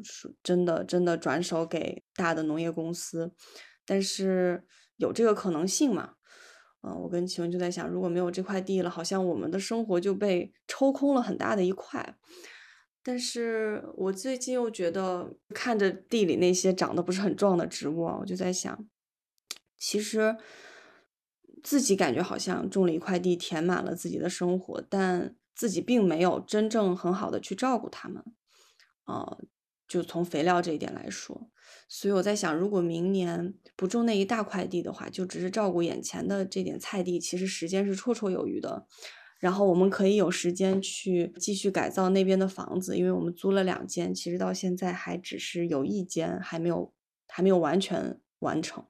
[0.44, 3.32] 真的真的转手给大的农业公司，
[3.84, 4.64] 但是
[4.96, 6.14] 有这个可能性嘛？
[6.82, 12.16] 嗯，我跟齐文就在想，如果没有这块地了，好像我们的生活就被抽空了很大的一块。
[13.02, 18.86] 但是我最近又觉得，看着地里那些长得不是很壮的植物啊，我就在想，
[19.76, 20.36] 其实
[21.62, 28.22] 自己感觉好像种了一块地，填满了自己的生活，但自己并没有真正很好的去照顾它们。
[29.06, 29.38] 呃，
[29.88, 31.50] 就从肥料这一点来说，
[31.88, 38.86] 所以我在想，如果明年不种那一大块地的话，就只是照顾眼前的这点菜地，其实时间是绰绰有余的。
[39.40, 46.92] 然后我们可以有时间去继续改造那边的房子，因为我们租了两间，其实到现在还只是有一间还没有
[47.26, 48.84] 还没有完全完成。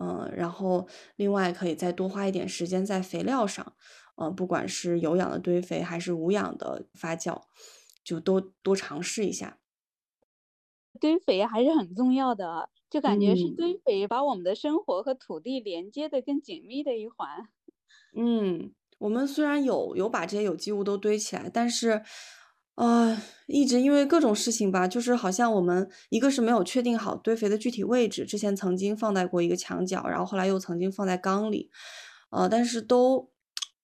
[0.00, 3.74] 嗯，然后另外可以再多花一点时间在肥料上，
[4.16, 7.42] 呃，不管是有氧的堆肥还是无氧的发酵。
[8.02, 9.58] 就多多尝试一下，
[10.98, 17.48] 堆肥还是很重要的，就感觉是堆肥把我们的生活和土地连接的更紧密的一环。
[18.16, 22.02] 嗯，我们虽然有有把这些有机物都堆起来，但是，
[22.80, 23.14] 呃，
[23.46, 31.70] 一直因为各种事情吧，就是好像我们一个是没有确定好堆肥的具体位置，之前曾经放在过一个墙角，然后后来又曾经放在缸里，
[32.30, 33.30] 呃，但是都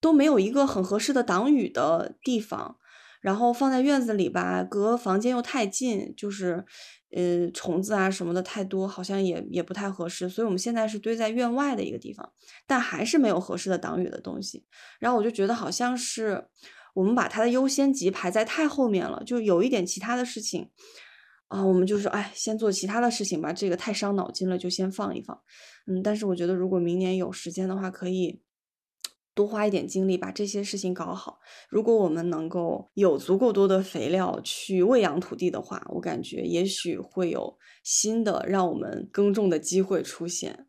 [0.01, 2.79] 都没有一个很合适的挡雨的地方。
[3.21, 6.65] 然后放在院子里吧，隔房间又太近，就是，
[7.11, 10.29] 呃，虫子啊什么的太多，好像也也不太合适。
[10.29, 12.31] 所以我们现在是堆在院外的一个地方，
[12.69, 14.65] 但还是没有合适的挡雨的东西。
[15.01, 16.47] 然后我就觉得好像是
[16.97, 20.71] 我们把它的优先级排在太后面了，就有一点其他的事情
[21.49, 25.39] 啊，我们就说，哎，先做其他的事情吧，这个太伤脑筋了，就先放一放。
[25.87, 28.43] 嗯，但是我觉得如果明年有时间的话，可以。
[29.37, 31.41] 多花一点精力把这些事情搞好。
[31.69, 40.67] 如果我们能够有足够多的肥料去喂养土地的话，我感觉也许会有新的让我们耕种的机会出现。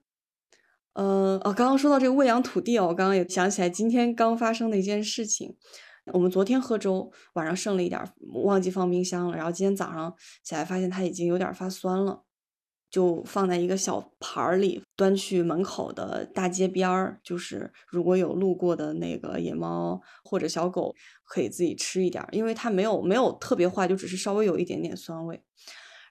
[0.95, 5.55] 呃，哦，刚刚说到这个喂养土地哦，我刚刚也想起来今天刚发生的一件事情。
[6.13, 8.01] 我们昨天喝粥，晚上剩了一点，
[8.43, 9.37] 忘记放冰箱了。
[9.37, 12.23] 然后今天早上起来发现它已经有点发酸了。
[12.89, 20.95] 就放在一个小盘儿里，端去门口的大街边儿，就是如果有路过的那个野猫或者小狗，
[21.25, 25.43] 可以自己吃一点，因为它没有没有特别坏，就只是稍微有一点点酸味。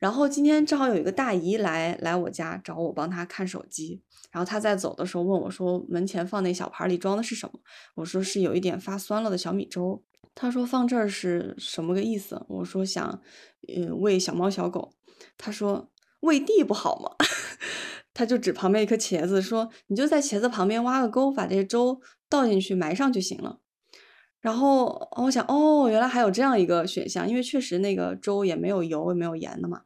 [0.00, 7.60] 然后今天正好有一个大姨来来我家找我帮她看手机，然后她在走的时候问我说：“门前放那小盘里装的是什么？”
[7.96, 10.02] 我说：“是有一点发酸了的小米粥。”
[10.34, 13.20] 她说：“放这儿是什么个意思？”我说：“想，
[13.68, 14.92] 呃，喂小猫小狗。”
[15.38, 15.90] 她说。
[16.20, 17.10] 喂地不好吗？
[18.14, 23.60] 他就指旁边一颗茄子，说：“你就在茄子旁边挖个沟，把这些粥倒进去埋上就行了。”
[24.40, 29.82] 然后我想，哦，原来还有这样一个选项，因为确实那个粥也没有油，也没有盐的嘛。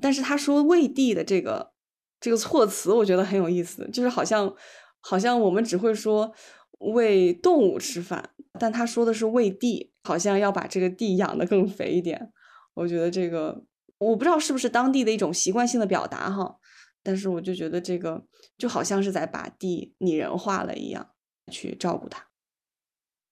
[0.00, 1.72] 但是他说喂地的这个
[2.20, 4.54] 这个措辞，我觉得很有意思，就是好像
[5.00, 6.32] 好像我们只会说
[6.78, 12.32] 喂动物吃饭，但他说的是喂地，好像要把这个地养得更肥一点。
[12.74, 13.64] 我觉得这个。
[13.98, 16.56] 我不知道是不是当地的一种习惯性的表达哈，
[17.04, 18.26] 但是我就觉得这个
[18.58, 21.10] 就好像是在把地拟人化了一样
[21.52, 22.26] 去照顾它。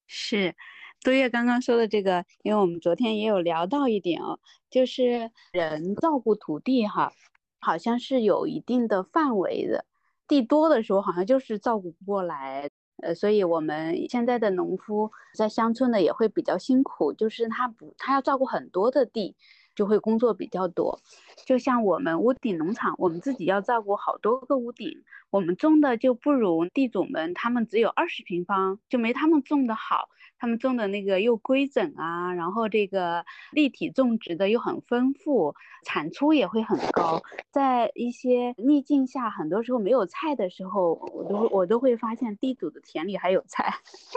[0.06, 0.54] 是，
[1.02, 4.38] 多月刚刚说的这个，因为我们昨天也有聊到一点哦，
[4.70, 7.12] 就是人照顾土地哈，
[7.60, 9.86] 好像是有一定的范围的，
[10.28, 12.68] 地多的时候好像就是照顾不过来，
[13.02, 19.36] 呃，所以我们现在的农夫在乡村呢也会比较辛苦，就是他不他要照顾很多的地。
[19.76, 21.00] 就会工作比较多，
[21.46, 30.10] 就像我们屋顶农场，我们自己要照顾好多个屋顶，我们种的就不如地主们，他们只有二十平方，就没他们种的好。
[30.40, 37.22] 他们种的那个又规整啊，然后这个立体种植的又很丰富，产出也会很高。
[37.50, 43.74] 在一些逆境下，很多时候没有菜的时候，我都我都会发现地主的田里还有菜。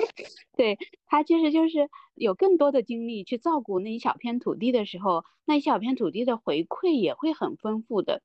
[0.55, 8.21] 对他其实就是有更多的精力去照顾那一小片土地的时候，那一小片土地的回馈也会很丰富的。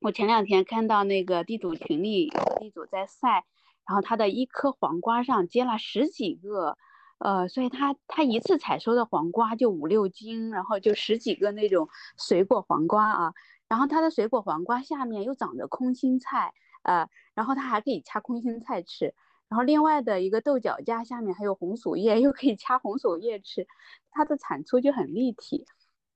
[0.00, 3.44] 我前两天看到那个地主群里地主在晒，
[3.86, 6.76] 然后他的一颗黄瓜上结了十几个。
[7.24, 13.32] 呃，所以他他一次采收的黄瓜就五六斤，然后就十几个那种水果黄瓜啊，
[13.66, 16.52] 然后他的水果黄瓜下面又长着空心菜，
[16.82, 19.14] 呃，然后他还可以掐空心菜吃，
[19.48, 23.66] 然后另外的一个豆角架下面还有红薯叶，又可以掐红薯叶吃，
[24.10, 25.64] 它的产出就很立体。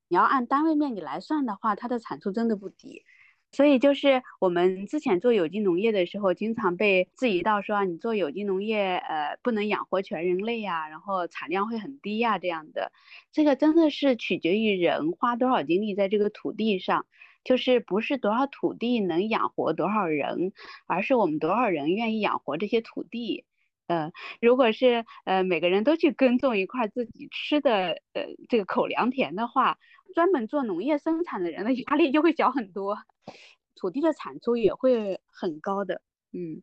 [0.09, 3.03] 你要按单位面积来算的话，它的产出真的不低。
[3.53, 12.93] 所以就是我们之前做有机农业的时候，经常被质疑到说，你做有机农业，呃，不能养活全人类呀，然后产量会很低呀，这样的。
[13.33, 17.07] 这个真的是取决于人花多少精力在这个土地上，
[17.43, 20.53] 就是不是多少土地能养活多少人，
[20.87, 23.45] 而是我们多少人愿意养活这些土地。
[23.89, 29.78] 呃，如果是呃每个人都去耕种一块自己吃的，呃，这个口粮田的话，
[30.14, 32.97] 专门做农业生产的人的 压力就会小很多。
[33.74, 36.62] 土地的产出也会很高的，嗯，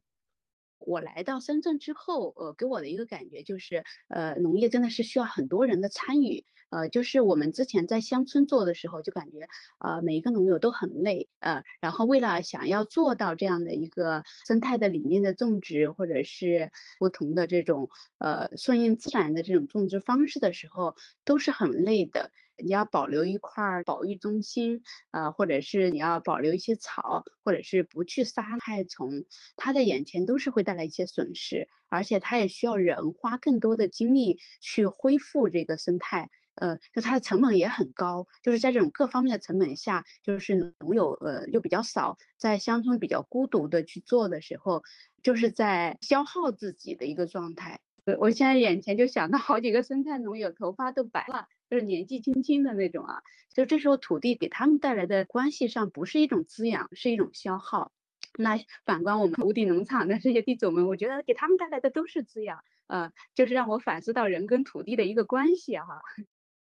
[0.80, 6.44] 我来到深圳之后，呃，给我的一个感觉就是，呃，农业真的是需要很多人的参与，
[6.76, 9.48] 呃，就是我们之前在乡村做的时候，就感觉，
[9.80, 22.32] 呃，每一个农友都很累，呃，然后为了想要做到这样的一个生态的理念的种植，或者是不同的这种，呃，顺应自然的这种种植方式的时候，都是很累的。
[22.58, 44.84] 你要保留一块保育中心，呃，或者是你要保留一些草，或者是不去杀害虫，它的眼前都是会带来一些损失，而且它也需要人花更多的精力去恢复这个生态，呃，就它的成本也很高，就是在这种各方面的成本下，就是农友呃又比较少，在乡村比较孤独的去做的时候，
[45.22, 47.80] 就是在消耗自己的一个状态。
[48.20, 51.48] 我现在眼前就想到好几个生态农友头发都白了。
[51.68, 57.92] 就是年纪轻轻的那种啊，就这时候土地给他们带来的关系上不是一种滋养，是一种消耗。
[58.38, 66.04] 那反观我们无底农场的这些地主们，我觉得给他们带来的都是滋养，呃，就是让我反思到人跟土地的一个关系哈。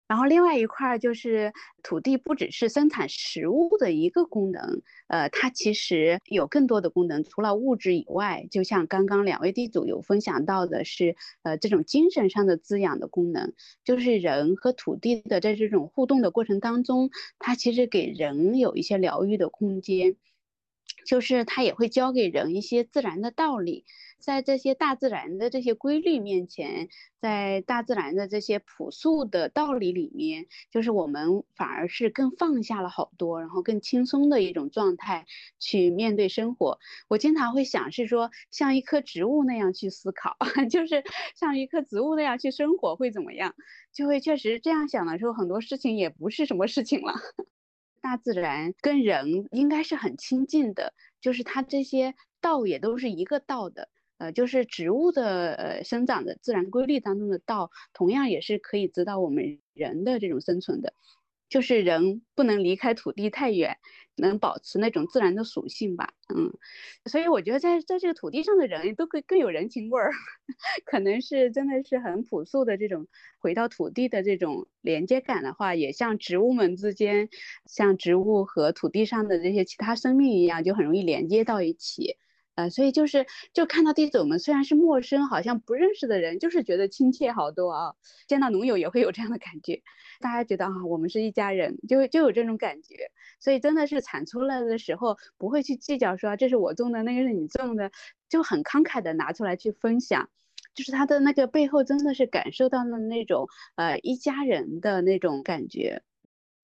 [0.08, 1.52] 然后另外一块就是
[1.82, 13.54] 土地不只是生产食物的一个功能，呃，它其实有更多的功能，除了物质以外，就像刚刚两位地主有分享到的是，呃，这种精神上的滋养的功能，
[13.84, 20.18] 就是人和土地的在这种互动的过程当中，它其实给人有一些疗愈的空间，
[21.08, 23.86] 就是它也会教给人一些自然的道理。
[24.20, 26.90] 在这些大自然的这些规律面前，
[27.20, 35.26] 在大自然的这些朴素的道理里面，就是我们反而是更放下了好多，然后更轻松的一种状态
[35.60, 36.80] 去面对生活。
[37.08, 40.36] 我经常会想，是说像一棵植物那样去思考，
[40.72, 41.04] 就是
[41.36, 43.54] 像一棵植物那样去生活会怎么样？
[43.94, 47.14] 就会确实这样想的时候，很多事情也不是什么事情了。
[48.02, 53.90] 大自然跟人应该是很亲近的，就是它这些道也都是一个道的。
[54.18, 60.94] 呃，就是植物的呃生长的自然规律当中的道，同样也是可以指导我们人的这种生存的，
[61.50, 63.78] 就是人不能离开土地太远，
[64.16, 66.52] 能保持那种自然的属性吧，嗯，
[67.06, 70.12] 所以我觉得在在这个土地上的人都更更有人情味儿，
[70.86, 73.08] 可能是真的是很朴素的这种
[73.40, 77.30] 回到土地的这种连接感的话，也像植物们之间，
[77.66, 82.18] 像植物和土地上的这些其他生命一样，就很容易连接到一起。
[82.56, 87.94] 呃，所以就是就看到地主们虽然是陌生，好像不认识的人，就是觉得亲切好多啊。
[88.28, 89.82] 见到农友也会有这样的感觉，
[90.22, 93.12] 大家觉得啊，我们是一家人，就就有这种感觉。
[93.40, 97.92] 所以真的是产出来的时候，不会去计较说这是我种的，那个是你种的，
[98.30, 100.30] 就很慷慨的拿出来去分享。
[100.74, 106.04] 就是他的那个背后，真的是感受到了那种呃一家人的那种感觉。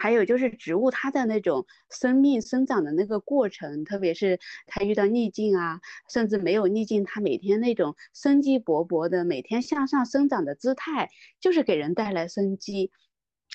[0.02, 5.80] 还有就是植物它的那种生命生长的那个过程，特别是它遇到逆境啊，
[6.10, 12.90] 甚至没有逆境，它每天那种生机勃勃的、每天向上生长的姿态，就是给人带来生机。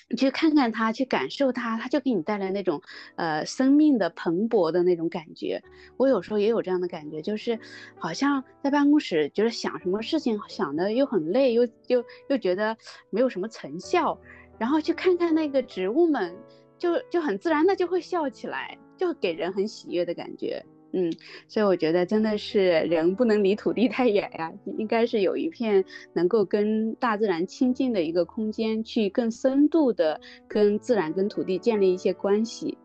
[0.09, 2.81] 你去看看它，去感受它，它就给你带来那种
[3.17, 5.61] 呃生命的蓬勃的那种感觉。
[5.97, 7.59] 我有时候也有这样的感觉，就是
[7.97, 12.77] 好像在办公室就是想什么事情想的又很累，又又又觉得
[13.09, 14.17] 没有什么成效。
[14.57, 16.35] 然后去看看那个植物们，
[16.77, 20.65] 就就很自然的就会笑起来，就给人很喜悦的感觉。
[20.93, 21.11] 嗯，
[21.49, 25.83] 所以我觉得真的是人不能离土地太远呀，应该是有一片
[26.13, 32.77] 能够跟大自然亲近的一个空间，去更深度的跟自然、跟土地建立一些关系。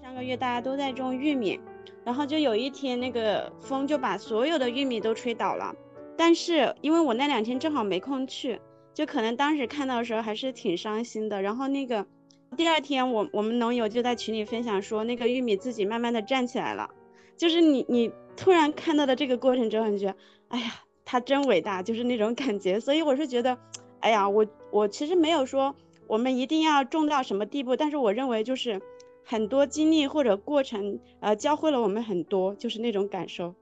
[0.00, 1.58] 上个月大家都在种玉米，
[2.04, 5.74] 然后就有一天那个风就把所有的玉米都吹倒了，
[6.16, 8.60] 但是因为我那两天正好没空去。
[8.92, 12.06] 就可能当时看到的时候还是挺伤心的，然后那个
[12.56, 16.88] 第二天我我们农友就在群里分享说，那个玉米自己慢慢的站起来了，
[17.36, 20.14] 就是你你突然看到的这个过程之后，你觉得，
[20.46, 20.66] 哎呀，
[21.04, 22.78] 它真伟大，就是那种感觉。
[22.78, 23.58] 所以我是觉得，
[23.98, 25.74] 哎呀，我我其实没有说
[26.06, 28.80] 我们一定要种到什么地步，但是我认为就是
[29.24, 33.54] 很多经历或者过程，呃，教会了我们很多，就是那种感受。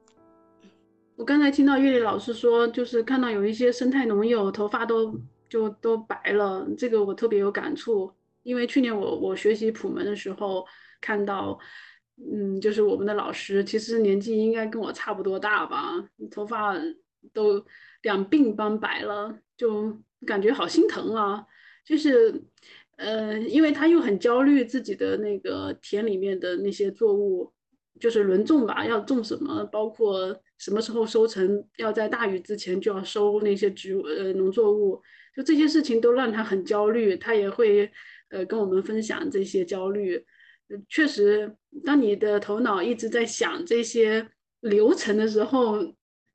[1.17, 5.15] 我刚才听到月丽老师说，就是看到有一些生态农友头发都
[5.49, 8.13] 就都白了，这个我特别有感触。
[8.43, 10.67] 因为去年我我学习普门的时候，
[11.01, 11.57] 看到，
[12.17, 15.93] 嗯，就是我们的老师其实年纪应该跟我差不多大吧，
[16.29, 16.75] 头发
[17.33, 17.65] 都
[18.03, 19.97] 两鬓斑白了，就
[20.27, 21.47] 感觉好心疼啊。
[21.85, 22.43] 就是，
[23.03, 27.53] 呃，因为他又很焦虑自己的那个田里面的那些作物。
[28.01, 35.01] 就是轮种吧，要种什么，包括什么时候收成，要在大雨之前就要收那些植物呃农作物，
[35.37, 37.89] 就这些事情都让他很焦虑，他也会
[38.31, 40.25] 呃跟我们分享这些焦虑。
[40.89, 44.27] 确实，当你的头脑一直在想这些
[44.61, 45.79] 流程的时候，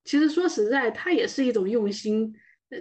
[0.06, 2.34] 其实说实在，它也是一种用心，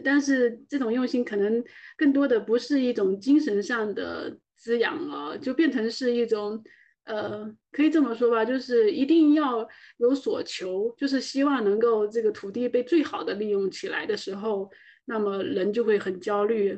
[0.05, 1.63] 但是这种用心可能
[1.97, 6.63] 更多的不是一种精神上的滋养了，就变成是一种。
[7.09, 9.65] 呃，可以这么说吧，就是一定要
[9.99, 14.69] 有所求，就是希望能够这个土地被最好的利用起来的时候，
[15.05, 16.77] 那么人就会很焦虑。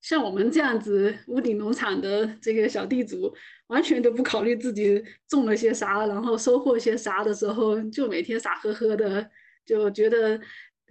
[0.00, 3.32] 像我们这样子屋顶农场的这个小地主，
[3.68, 9.30] 完全都不考虑自己种了些啥，然后收获些啥的时候，就每天傻呵呵的，
[9.64, 10.40] 就觉得。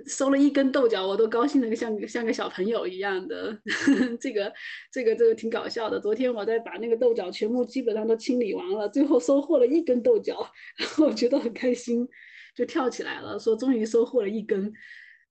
[0.06, 3.58] 收了一根豆角，我都高兴的像像个小朋友一样的，
[4.22, 4.54] 这个
[4.92, 6.00] 这个这个挺搞笑的。
[6.00, 12.08] 昨天我在把那个豆角全部基本上都清理完了，最后收获了一根豆角， 然后我觉得很开心，
[12.56, 14.72] 就跳起来了，说终于收获了一根。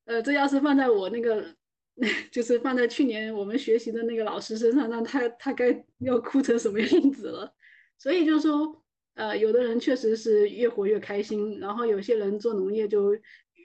[0.06, 1.44] 呃，这要是放在我那个，
[2.32, 7.52] 就是放在去年我们学习的那个老师身上，那他他该要哭成什么样子了？
[7.98, 8.82] 所以就是说，
[9.14, 13.16] 呃，有的人确实是越活越开心，然后有些人做农业就。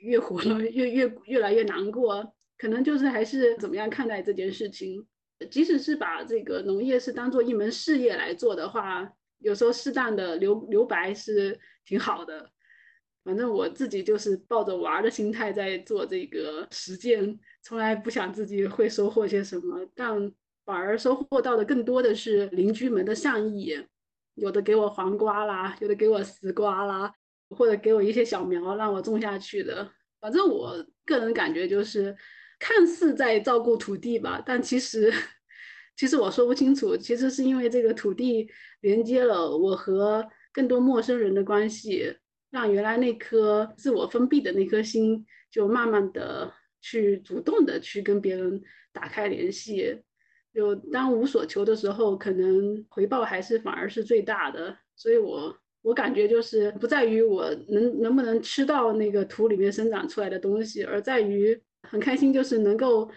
[0.02, 5.08] 越活越越越来越难过，可能就是还是怎么样看待这件事情。
[5.50, 12.52] 即使是把这个农业是当做一门事业来做的话，有时候适当的留留白是挺好的。
[13.24, 20.32] 反正我自己就是抱着玩的心态在做这个实践，从来不想自己会收获些什么，但
[20.66, 23.76] 反而收获到的更多的是邻居们的善意，
[24.36, 27.14] 有的给我黄瓜啦，有的给我丝瓜啦。
[27.52, 29.88] 或者给我一些小苗让我种下去的，
[30.20, 30.74] 反正我
[31.06, 32.16] 个人感觉就是，
[32.58, 35.14] 看似在照顾土地吧，但其实，
[35.98, 38.50] 其实我说不清楚，其实是因为这个土地
[38.80, 42.16] 连接了我和更多陌生人的关系，
[42.52, 48.62] 让原来那颗自我封闭的那颗心，就慢慢的去主动的去跟别人
[48.94, 50.02] 打开联系，
[50.54, 55.58] 就当无所求的时候，可能回报还是反而是最大的，所以我。
[55.82, 61.60] 我感觉就是不在于我能能不能吃到那个土里面生长出来的东西，而在于
[61.90, 63.10] 很开心，就是能够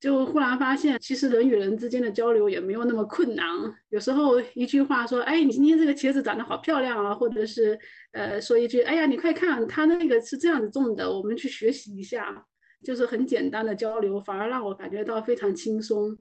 [0.00, 3.46] 就忽然发现，其实人与人之间的交流也没有那么困难。
[3.88, 7.78] 有时候一句话说，哎，你今天这个茄子长得好漂亮啊，或者是
[8.12, 12.44] 呃说一句，哎呀，你快看，他那个是这样子种的，我们去学习一下，
[12.84, 16.16] 就是很简单的交流，反而让我感觉到非常轻松。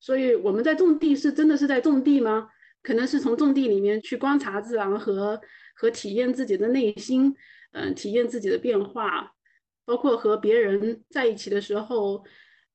[0.00, 2.48] 所以我们在种地是真的是在种地吗？
[2.82, 5.40] 可能是从种地里面去观察自然和
[5.74, 7.34] 和体验自己的内心，
[7.72, 9.34] 嗯，体验自己的变化，
[9.84, 12.24] 包括和别人在一起的时候，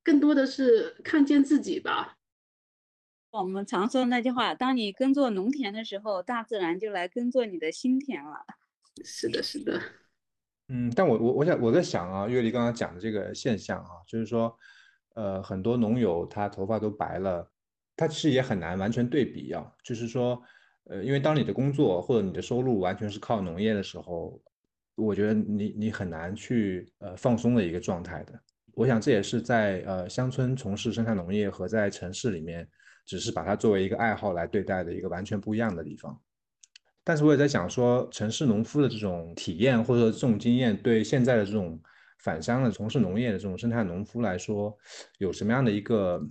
[0.04, 2.18] 更多的是看见自己吧。
[3.32, 8.46] 我们常说那句话：当你耕作农田的时候，大自然就来耕作你的心田了。
[9.04, 9.82] 是的，是的。
[10.68, 14.56] 嗯，但我我我想我在想啊，月丽刚刚讲的这个现象啊，就是说，
[15.16, 17.52] 呃，很多农友他头发都白了，
[17.96, 19.66] 它其实也很难完全对比啊。
[19.84, 20.42] 就是说，
[20.86, 24.42] 呃，因为当你的工作或者你的收入完全是靠农业的时候，
[24.96, 28.34] 我觉得你你很难去呃放松的一个状态的。
[28.76, 32.68] 我想这也是在呃乡村从事生态农业和在城市里面
[33.06, 36.20] 只是把它作为一个爱好来对待的一个完全不一样的地方。
[37.04, 41.80] 但是我也在想说，城市农夫的这种体验或者说这种经验，对现在的这种
[42.20, 44.76] 返乡的从事农业的这种生态农夫来说，
[45.18, 46.26] 有什么样的一个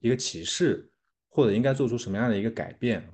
[0.00, 0.90] 一个启示，
[1.36, 3.06] 或者应该做出什么样的一个改变？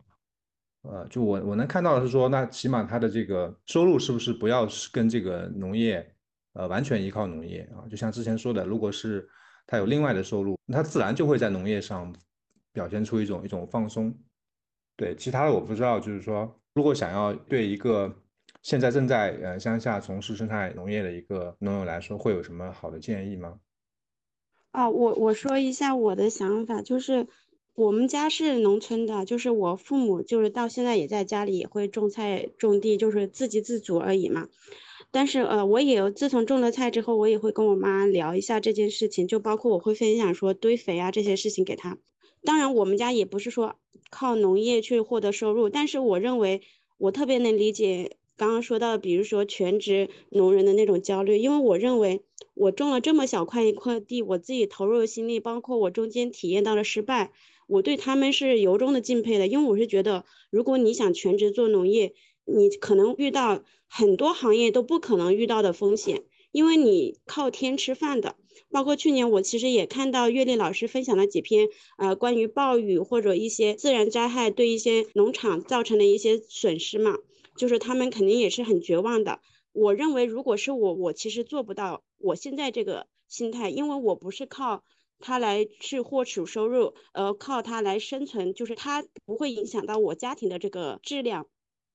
[0.82, 6.14] 呃，就我我能看到的是说，那起码他的这个收入是不是不要跟这个农业，
[6.52, 7.82] 呃，完全依靠农业啊？
[7.90, 9.28] 就像之前说的，如果是
[9.66, 12.14] 他有另外的收入，那他自然就会在农业上
[12.72, 14.16] 表现出一种一种放松。
[14.96, 16.58] 对，其他的我不知道，就是说。
[16.74, 18.10] 如果想要对一个
[18.62, 23.58] 现在正在呃乡下从事生态农业的一个农友来说，会有什么好的建议吗？
[24.70, 27.28] 啊，我我说一下我的想法，就是
[27.74, 34.48] 我们家是农村的，就是我父母就是到现在也在家里也会种菜种地，就是自给自足而已嘛。
[35.10, 41.98] 但是呃，我也有自从种了菜之后，我也会跟我妈聊一下这件事情，就包括我会分享说堆肥啊这些事情给她。
[42.44, 43.76] 当然，我们家也不是说
[44.10, 46.60] 靠农业去获得收入，但是我认为
[46.98, 52.22] 我特别能理解刚刚说到，比如说全职农人的那种焦虑，因为我认为
[52.54, 57.32] 我种了这么小块一块地，我自己投入的心力，包括我中间体验到了失败，
[57.66, 68.36] 我对他们是由衷的敬佩的，因为我是觉得，如果你想全职做农业，你可能遇到很多行业都不可能遇到的风险，因为你靠天吃饭的。
[68.70, 77.18] 包括去年，我其实也看到岳丽老师分享了几篇，呃，关于暴雨或者一些自然灾害对一些农场造成的一些损失嘛，
[77.56, 79.40] 就是他们肯定也是很绝望的。
[79.72, 84.84] 我认为，如果是我，我其实做不到我现在这个心态，因为我不是靠
[85.22, 91.46] 他来去获取收入，呃，靠它来生存，就是它不会影响到我家庭的这个质量。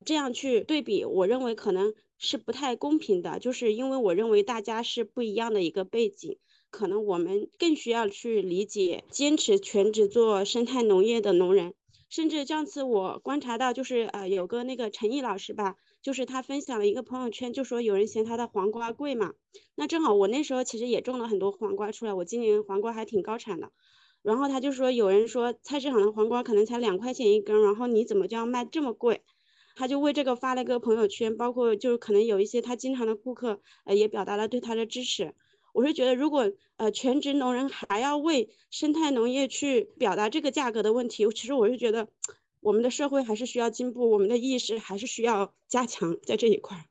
[0.05, 6.37] 这样去对比，我认为可能是不太公平的，就是因为我认为大家是不一样的一个背景。
[6.69, 11.73] 可能我们更需要去理解坚持全职做生态农业的农人，
[12.09, 19.33] 甚至上次我观察到，就是呃有个那个陈毅老师吧，就是他分享了一个朋友圈，就说有人嫌他的黄瓜贵嘛，
[19.75, 23.71] 那正好我那时候其实也种了很多黄瓜出来，我今年黄瓜还挺高产的，
[24.21, 29.21] 然后他就说有人说菜市场的黄瓜可能才两块钱一根，然后你怎么就要卖这么贵？
[29.75, 35.35] 他就为这个发了个朋友圈，包括就是可能有一些他经常的顾客呃也表达了对他的支持。
[35.73, 42.07] 我是觉得，如果呃全职农人还要为生态农业去表达这个价格的问题，其实我是觉得，
[42.67, 46.83] 我们的社会还是需要进步，我们的意识还是需要加强在这一块儿。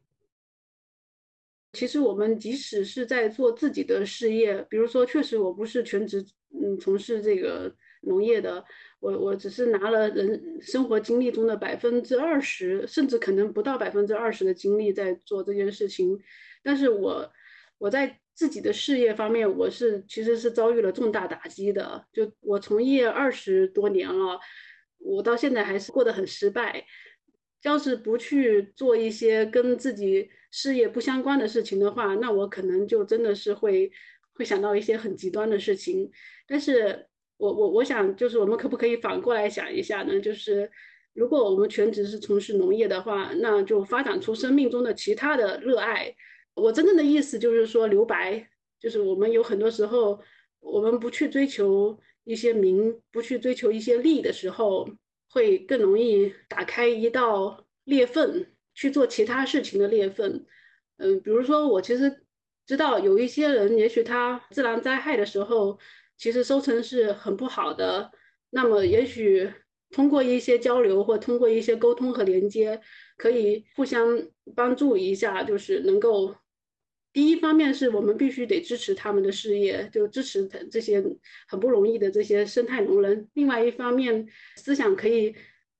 [1.74, 6.24] 其实我们即使是在做自己的事业，比如说，确实我不是全职
[6.54, 7.70] 嗯从事这个
[8.00, 8.64] 农业的，
[9.00, 16.18] 我我只是拿了人生活经历中的百分之二十，甚至可能不到百分之二十的精力在做这件事情，
[16.62, 17.30] 但是我
[17.76, 18.18] 我在。
[18.36, 22.04] 自己的事业方面，我是其实是遭遇了重大打击的。
[22.12, 24.38] 就我从业二十多年了，
[24.98, 26.84] 我到现在还是过得很失败。
[27.62, 33.90] 要是不去做一些跟自己事业不相关的事情的话，那我可能就真的是会
[34.34, 36.08] 会想到一些很极端的事情。
[36.46, 37.06] 但是
[37.38, 40.20] 我我我想，就是我们可不可以反过来想一下呢？
[40.20, 40.70] 就是
[41.12, 46.14] 如果我们全职是从事农业的话，那就发展出生命中的其他的热爱。
[46.54, 50.20] 我真正的意思就是说，留白，就是我们有很多时候，
[50.60, 54.88] 我们不去追求一些名，不去追求一些利的时候，
[55.30, 60.44] 会更容易打开一道裂缝，去做其他事情的裂缝。
[60.98, 62.24] 嗯，比如说，我其实
[62.66, 65.78] 知道有一些人，也许他自然灾害的时候，
[66.18, 68.10] 其实收成是很不好的。
[68.50, 69.48] 那么，也许
[69.92, 72.80] 通过一些交流，或通过一些沟通和连接，
[73.16, 76.34] 可以互相帮助一下，就是能够。
[77.16, 81.02] 第一方面是我们必须得支持他们的事业，就支持他这些
[81.48, 83.26] 很不容易的这些生态农人。
[83.32, 85.34] 另外一方面，思想可以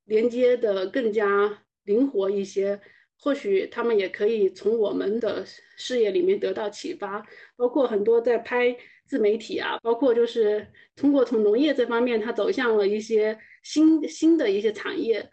[0.07, 2.81] 连接的更加灵活一些，
[3.21, 5.45] 或许他们也可以从我们的
[5.77, 7.27] 事业里面得到启发。
[7.55, 8.75] 包括很多在拍
[9.07, 15.29] 自媒体啊，包括就是通过从农业这方面，他走向了一些新新的一些产业。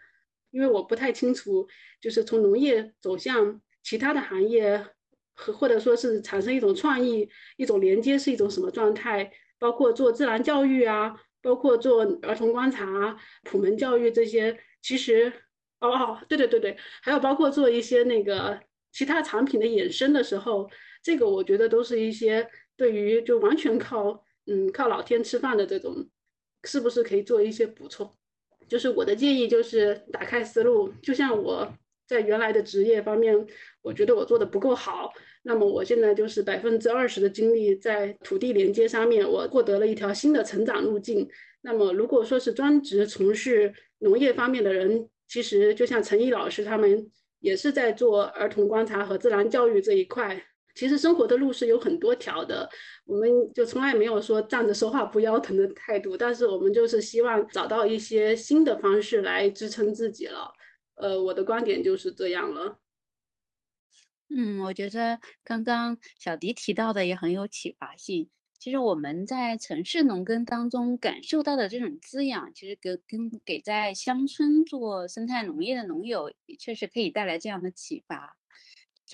[0.50, 1.66] 因为我不太清楚，
[1.98, 4.84] 就是从农业走向其他的行业。
[5.34, 9.30] 和或者说是产生一种创意，一种连接是一种什么状态？
[9.58, 15.32] 包括做自然教育啊，包括做儿童观察、啊普门教育这些，其实，
[15.80, 18.60] 哦哦，对对对对，还有包括做一些那个
[18.92, 20.68] 其他产品的衍生的时候，
[21.02, 26.08] 这个我觉得都是一些对于就完全靠嗯靠老天吃饭的这种，
[26.64, 28.14] 是不是可以做一些补充？
[28.68, 31.72] 就是我的建议就是打开思路，就像我
[32.06, 33.34] 在原来的职业方面，
[33.82, 41.28] 我觉得我做的不够好，那么我现在就是百分之二十的精力在土地连接上面，我获得了一条新的成长路径。
[41.62, 50.44] 那么如果说是专职从事农业方面的人，其实就像陈毅老师他们也是在做儿童观察和自然教育这一块。
[50.74, 52.68] 其实生活的路是有很多条的，
[53.06, 60.52] 我们就从来没有说站着说话不腰疼的态度，但是我们就是希望找到一些新的方式来支撑自己了。
[60.94, 62.80] 呃，我的观点就是这样了。
[64.30, 68.30] 嗯，我觉得刚刚小迪提到的也很有启发性。
[68.58, 78.36] 其实我们在城市农耕当中感受到的这种滋养，其实给跟给在乡村做生态农业的农友，确实可以带来这样的启发。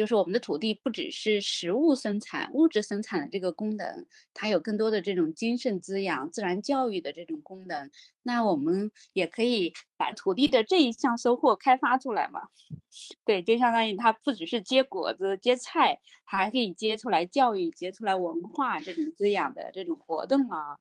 [0.00, 7.90] 就是我们的土地不只是食物生产、物质生产的这个功能，它有更多的这种精神滋养、自然教育的这种功能。
[8.22, 12.48] 那我们也可以把土地的这一项收获开发出来嘛？
[13.26, 20.78] 对，就相当于它不只是结果子、结菜，它还可以结出来教育、结出来文化这种滋养的这种活动啊。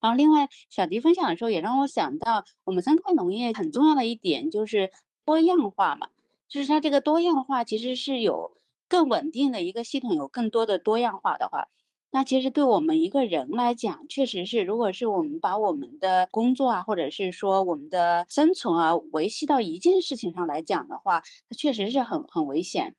[0.00, 4.90] 然后，另外小迪分享的时候也让我想到，我们生态农业很重要的一点就是
[5.24, 6.08] 多样化嘛。
[6.48, 8.56] 就是它这个多样化其实是有
[8.88, 11.68] 更稳定的一个系统，有更多的多样化的话，
[12.10, 22.94] 那其实对我们一个人来讲，确实是，如果是我们把我们的工作啊，或者是说我们的生存啊，维系到一件事情上来讲的话，它确实是很很危险。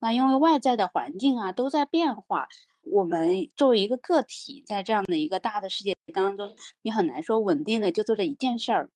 [0.00, 2.48] 那因为外在的环境啊都在变化，
[2.82, 8.90] 我们作为一个个体，在这样的一个大的世界当中，你很难说稳定的就做这一件事儿。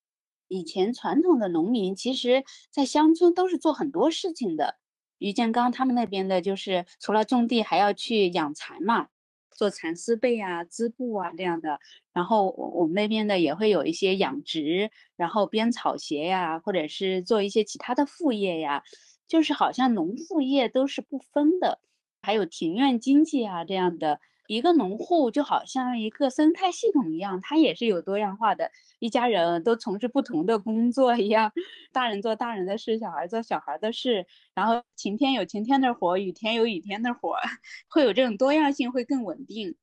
[0.49, 4.78] 以前传统的农民，其实在乡村都是做很多事情的。
[5.18, 9.09] 于建刚他们那边的，就是除了种地，还要去养蚕嘛，
[9.51, 11.80] 做蚕丝被啊、织布啊这样的。
[12.12, 18.82] 然后我我们那边的也会有一些养殖，然后编草鞋呀，或者是做一些其他的副业呀，
[19.26, 21.80] 就是好像农副业都是不分的。
[22.22, 24.20] 还有庭院经济啊这样的。
[24.49, 31.53] 一个农户就好像一个生态系统一样，它也是有多样化的，一家人都从事不同的工作一样，
[31.92, 37.36] 大人做大人的事，小孩做小孩的事，然后晴天有晴天的活，雨天有雨天的活，
[37.90, 39.76] 会有这种多样性，会更稳定。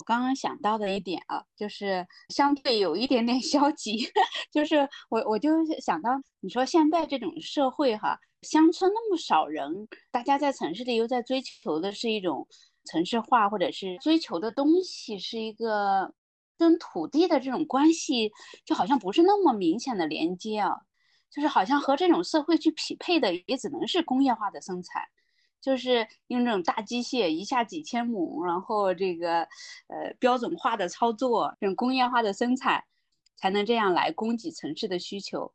[0.00, 3.98] 我刚刚想到的一点啊，就是相对有一点点消极，
[4.50, 5.50] 就是我我就
[5.80, 12.48] 想到，你说现在这种社会哈，乡村那么少人，大家在城市里又在追求的是一种。
[12.84, 16.12] 城市化或者是追求的东西是一个
[16.58, 18.32] 跟土地的这种关系，
[18.64, 20.76] 就好像不是那么明显的连接啊，
[21.30, 25.02] 就是好像和这种社会去匹配的也只能是工业化的生产，
[25.60, 29.42] 就是用这种大机械一下几千亩，然后这个
[29.88, 32.84] 呃标准化的操作，这种工业化的生产，
[33.36, 35.52] 才能这样来供给城市的需求。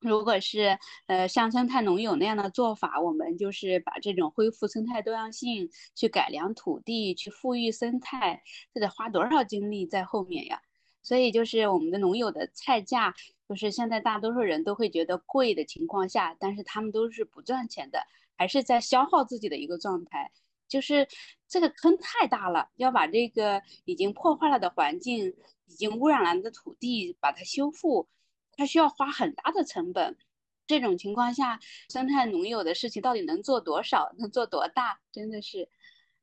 [0.00, 8.42] 如果是呃像生态农友那样的做法，我们就是把这种恢复生态多样性、去改良土地、去富裕生态，
[8.72, 10.60] 这得花多少精力在后面呀？
[11.02, 13.14] 所以就是我们的农友的菜价，
[13.48, 18.00] 就是现在大多数人都会觉得贵的情况下，但是他们都是不赚钱的，
[18.36, 20.30] 还是在消耗自己的一个状态。
[20.68, 21.08] 就是
[21.48, 25.34] 这个坑太大了，要把这个已经破坏了的环境、
[25.66, 28.06] 已经污染了的土地把它修复。
[28.58, 30.16] 它需要花很大的成本，
[30.66, 35.68] 这种情况下，生态农友的事情到底能做多少，能做多大，真的是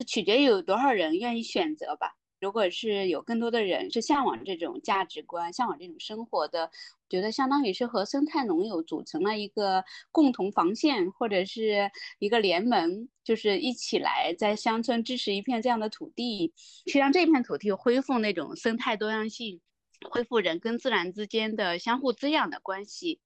[0.05, 2.17] 取决于有多少人愿意选择吧。
[2.41, 6.69] 如果是有更多的人是向往这种价值观、向往这种生活的，
[7.09, 16.53] 觉得相当于是和生态农友组成了一个共同防线或者是一个联盟，就是一起来在乡村支持一片这样的土地，
[16.86, 19.61] 去让这片土地恢复那种生态多样性。
[20.09, 23.19] 恢复人跟自然之间的相互滋养的关系，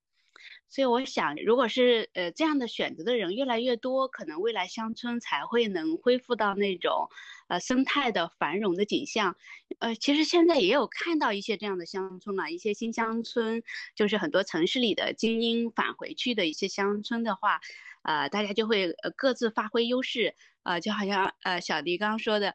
[0.68, 7.08] 所以我想，如果是呃这样的选择的人越来越多，可能未来乡村才会能恢复到那种
[7.48, 9.36] 呃生态的繁荣的景象。
[9.78, 13.62] 呃，其实现在也有看到一些这样的乡村了，一些新乡村，
[13.94, 17.60] 就是很多城市里的精英返回去的一些乡村的话，
[18.02, 20.34] 呃，大家就会呃各自发挥优势。
[20.62, 22.54] 呃，就好像呃小迪刚刚说的，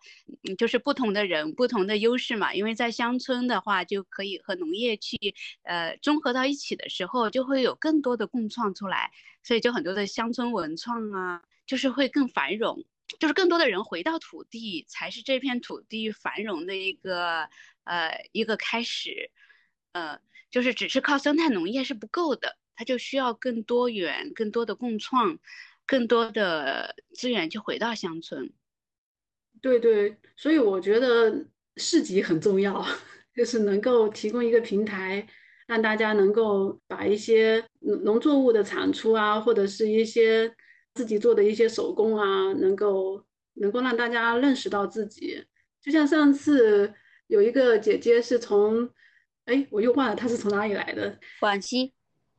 [0.60, 2.54] 就是不同的人不同的优势嘛。
[2.54, 5.18] 因为在乡村的话，就可以和农业去
[5.64, 9.12] 呃综合到一起的时候，就会有更多的共创出来。
[9.41, 12.86] 所以就很多的乡村文创啊，就是会更繁荣，
[13.20, 17.50] 就是更多的人回到土地，才是这片土地繁荣的一个
[17.86, 19.32] 呃一个开始。
[19.93, 20.20] 呃，
[20.52, 25.40] 就是只是靠生态农业是不够的，它就需要更多元、更多的共创。
[25.88, 28.52] 更多的资源就回到乡村。
[29.62, 31.46] 对对，所以我觉得
[31.78, 32.84] 市集很重要，
[33.38, 35.28] 就是能够提供一个平台，
[35.68, 40.52] 让大家能够把一些农农作物的产出啊，或者是一些
[40.96, 43.24] 自己做的一些手工啊，能够
[43.54, 45.46] 能够让大家认识到自己。
[45.80, 46.92] 就像上次
[47.28, 48.90] 有一个姐姐是从，
[49.46, 51.94] 哎，我又忘了她是从哪里来的，广西。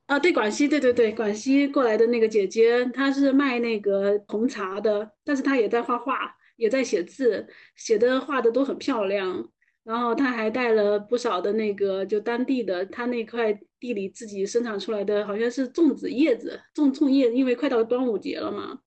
[0.07, 6.35] 啊，对，广西，对对对，广西过来的那个姐姐，她是卖那个红茶的，但是她也在画画。
[6.57, 9.47] 也在写字，写的画的都很漂亮。
[9.85, 18.79] 然后他还带了不少的那个，就当地的他那块地里自己生产出来的，好像是粽子叶子，粽粽叶，因为快到端午节了嘛，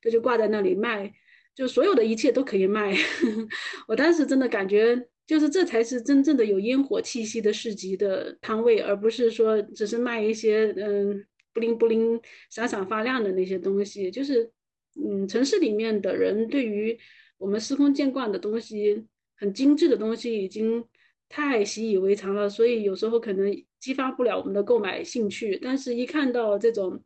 [0.00, 1.12] 他就挂在那里卖，
[1.52, 2.96] 就所有的一切都可以卖。
[3.88, 12.20] 我当时真的感觉，就是这才是真正的有烟火气息的市集的摊位，而不是说只是卖一些嗯不灵不灵、
[12.50, 14.50] 闪闪发亮的那些东西，就是。
[14.98, 16.98] 嗯，城市里面的人对于
[17.36, 19.04] 我们司空见惯的东西、
[19.36, 20.82] 很精致的东西已经
[21.28, 25.58] 太习以为常了，所以有时候可能激发不了我们的购买兴趣。
[25.60, 26.98] 但是，一看到这种，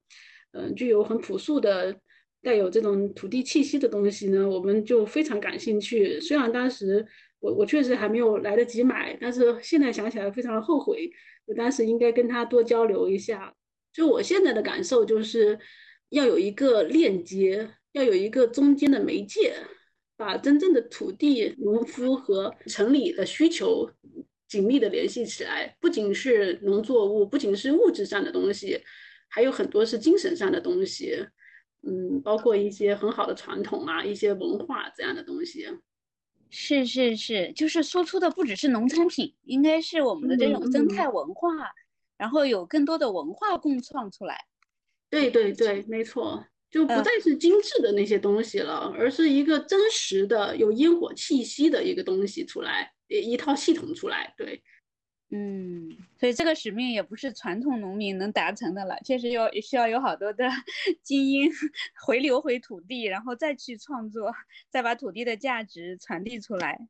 [0.53, 1.99] 嗯，具有很朴素的、
[2.41, 6.21] 带有这种土地气息的东西呢，我们就非常感兴趣。
[6.21, 7.05] 虽然当时
[7.41, 11.11] 我我确实还没有来得及买，但是现在想起来非常后悔，
[11.47, 13.53] 我当时应该跟他多交流一下。
[13.93, 15.59] 就我现在的感受就是
[16.11, 17.71] 要有一个链接。
[17.93, 19.53] 要有一个中间的媒介，
[20.17, 23.91] 把真正的土地、农夫和城里的需求
[24.47, 25.77] 紧密的联系起来。
[25.81, 28.81] 不仅是农作物，不仅是物质上的东西，
[29.29, 31.27] 还有很多是精神上的东西。
[31.83, 35.67] 嗯，包括一些很好的传统啊，一些文化这样的东西。
[36.51, 41.49] 是是是，就是输出的不只是农产品，应该是我们的这种生态文化，
[42.19, 44.45] 然后有更多的文化共创出来。
[45.09, 46.45] 对对对，没错。
[46.71, 54.33] 就不再是精致的那些东西了，而是一个真实的有烟火气息的一个东西出来，一套系统出来。
[54.37, 54.63] 对，
[55.33, 60.49] 嗯，所以这个使命也不是传统农民能达成的了，确实要需要有好多的
[61.03, 61.49] 精英
[62.05, 64.33] 回流回土地，然后再去创作，
[64.69, 66.89] 再把土地的价值传递出来。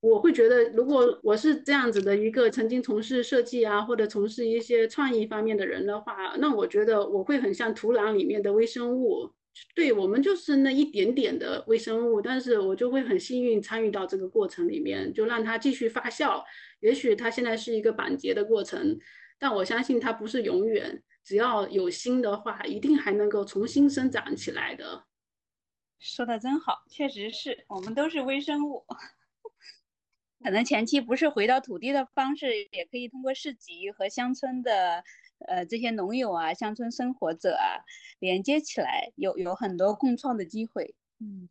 [0.00, 9.32] 我会觉得，如果我是这样子的一个曾经从事设计啊，或者从事一些创意方面的人的话，那我觉得我会很像土壤里面的微生物。
[9.74, 16.42] 对我们就是那一点点的微生物，但是我就会很幸运参与到这个过程里面，就让它继续发酵。
[16.80, 18.98] 也许它现在是一个板结的过程，
[19.38, 21.02] 但我相信它不是永远。
[21.22, 25.04] 只要有心的话，一定还能够重新生长起来的。
[25.98, 28.86] 说的真好，确实是我们都是微生物。
[30.42, 35.04] 可能前期不是回到土地的方式，也可以通过市集和乡村的
[35.46, 37.84] 呃这些农友啊、乡村生活者啊
[38.18, 40.94] 连接起来，有有很多共创的机会。
[41.20, 41.48] 嗯，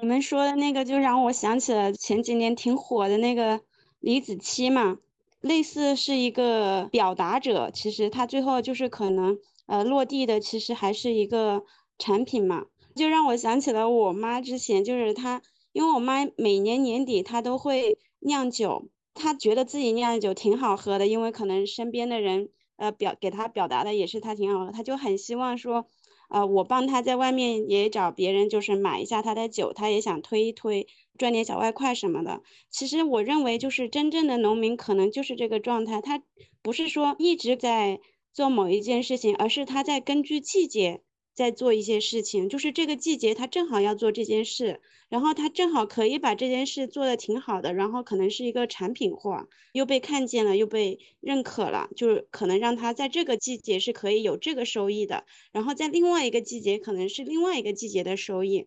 [0.00, 3.60] 你们说的那个就让我想起了前几年挺火的那个
[4.00, 4.98] 李子柒嘛，
[5.40, 11.64] 类似是一个表达者，其实他最后就是可能呃落地的其实还是一个
[11.98, 17.98] 产品嘛，就让我想起了我妈之前就是她，因为我妈每年年底她都会。
[18.22, 22.50] 酿酒，他觉得自己酿的酒挺好喝的，因为可能身边的人，
[22.80, 25.86] 呃，表给他表达的也是他挺好的，他就很希望说，
[26.30, 30.86] 呃，我帮他在外面也找别人，就是买一下他的酒，他也想推一推，
[31.18, 32.42] 赚点小外快什么的。
[32.70, 36.22] 其实我认为，就是真正的农民可能就是这个状态，他
[36.62, 38.00] 不是说一直在
[38.32, 41.02] 做某一件事情，而是他在根据季节。
[41.34, 58.66] 在做一些事情，就是这个季节他正好要做这件事，然后他正好可以把这件事做的挺好的，然后可能是一个产品货，又被看见了，又被认可了，就是可能让他在这个季节是可以有这个收益的，然后在另外一个季节可能是另外一个季节的收益。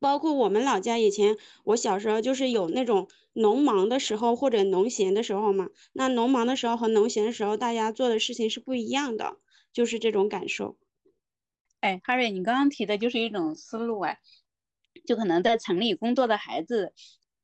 [0.00, 9.38] 包括我们老家以前，我小时候就是有那种农忙的时候或者农闲的时候嘛，那农忙的时候和农闲的时候，大家做的事情是不一样的，
[9.72, 10.76] 就是这种感受。
[11.84, 14.18] 哎，Harry，你刚刚提的就是一种思路哎，
[15.06, 16.94] 就可能在城里工作的孩子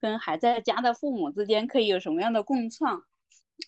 [0.00, 3.02] 跟还在家的父母之间可以有什么样的共创？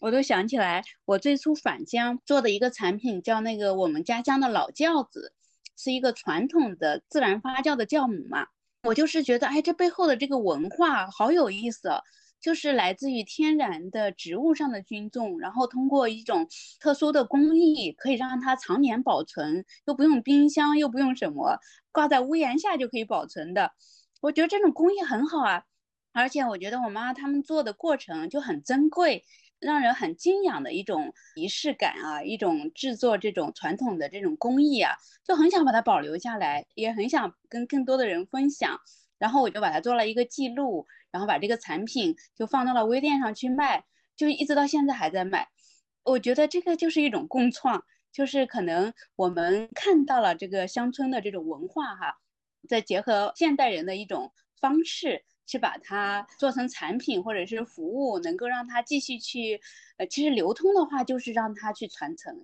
[0.01, 5.35] 我都想起来，我最初返乡做的一个产品叫那个我们家乡的老窖子，
[5.77, 8.47] 是一个传统的自然发酵的酵母嘛。
[8.85, 11.90] 我就是觉得，哎，这背后的这个文化好有意思。
[12.43, 16.48] 就是来自于天然的植物上的菌种，然后通过一种
[16.81, 21.56] 特殊的工艺，可以让它常年保存，又不用冰箱，又不用什么，
[21.93, 23.73] 挂在屋檐下就可以保存的。
[24.20, 25.62] 我觉得这种工艺很好啊，
[26.12, 29.24] 而且我觉得我妈他们做的过程就很珍贵，
[29.60, 38.81] 让人很敬仰的一种仪式感啊，一种制作这种传统的这种工艺啊，就很想把它保留下来，也很想跟更多的人分享。
[39.19, 43.84] 然后我就把它做了一个记录，然后把这个产品就放到了微店上去卖，
[44.16, 45.48] 就一直到现在还在卖。
[46.02, 52.16] 我觉得这个就是一种共创，就是可能我们看到了这个乡村的这种文化哈，
[52.68, 55.24] 再结合现代人的一种方式。
[55.44, 59.60] 去把它做成产品或者是服务，能够让它继续去，
[59.98, 62.34] 呃，其实流通的话就是让它去传承，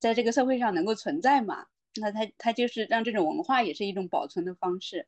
[0.00, 1.66] 在这个社会上能够存在嘛。
[2.00, 5.06] 那它它就是让这种文化也是一种保存的方式。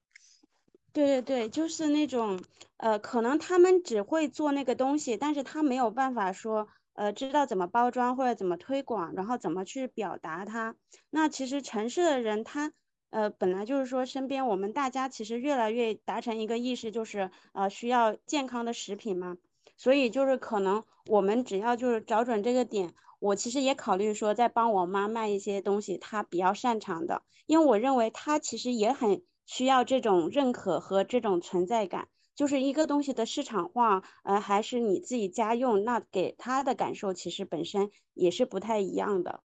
[0.92, 2.40] 对对对，就是那种，
[2.78, 10.74] 呃，可能他们只会做那个东西，但是他没有办法说，呃，知道怎么包装或者怎么推广，然后怎么去表达它。
[11.10, 12.72] 那其实城市的人他。
[13.10, 19.38] 呃，本来就是说，身边我们大家其实越来越达成一个意识，就是呃需要健康的食品嘛。
[19.78, 32.06] 所以就是可能我们只要就是找准这个点，我其实也考虑说再帮我妈卖一些东西，她比较擅长的，因为我认为她其实也很需要这种认可和这种存在感。
[32.36, 39.40] 就是一个东西的市场化，呃，还是你自己家用，那给他的感受其实本身也是不太一样的。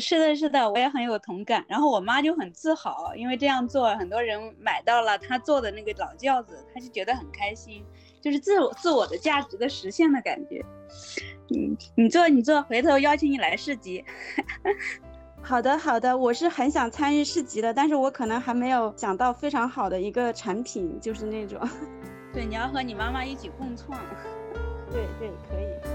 [0.00, 1.64] 是的，是的，我也很有同感。
[1.68, 7.84] 然后我妈就很自豪，因为这样做，很多人买到了她做的那个老轿子，她就觉得很开心，
[8.20, 10.64] 就是自我自我的价值的实现的感觉。
[11.54, 14.04] 嗯，你做你做，回头邀请你来市集。
[15.42, 21.60] 好的，好的，我是很想参与市集的，但是我可能还没有想到非常好的一个产品，就是那种。
[22.32, 23.98] 对，你要和你妈妈一起共创。
[24.90, 25.91] 对对，可以。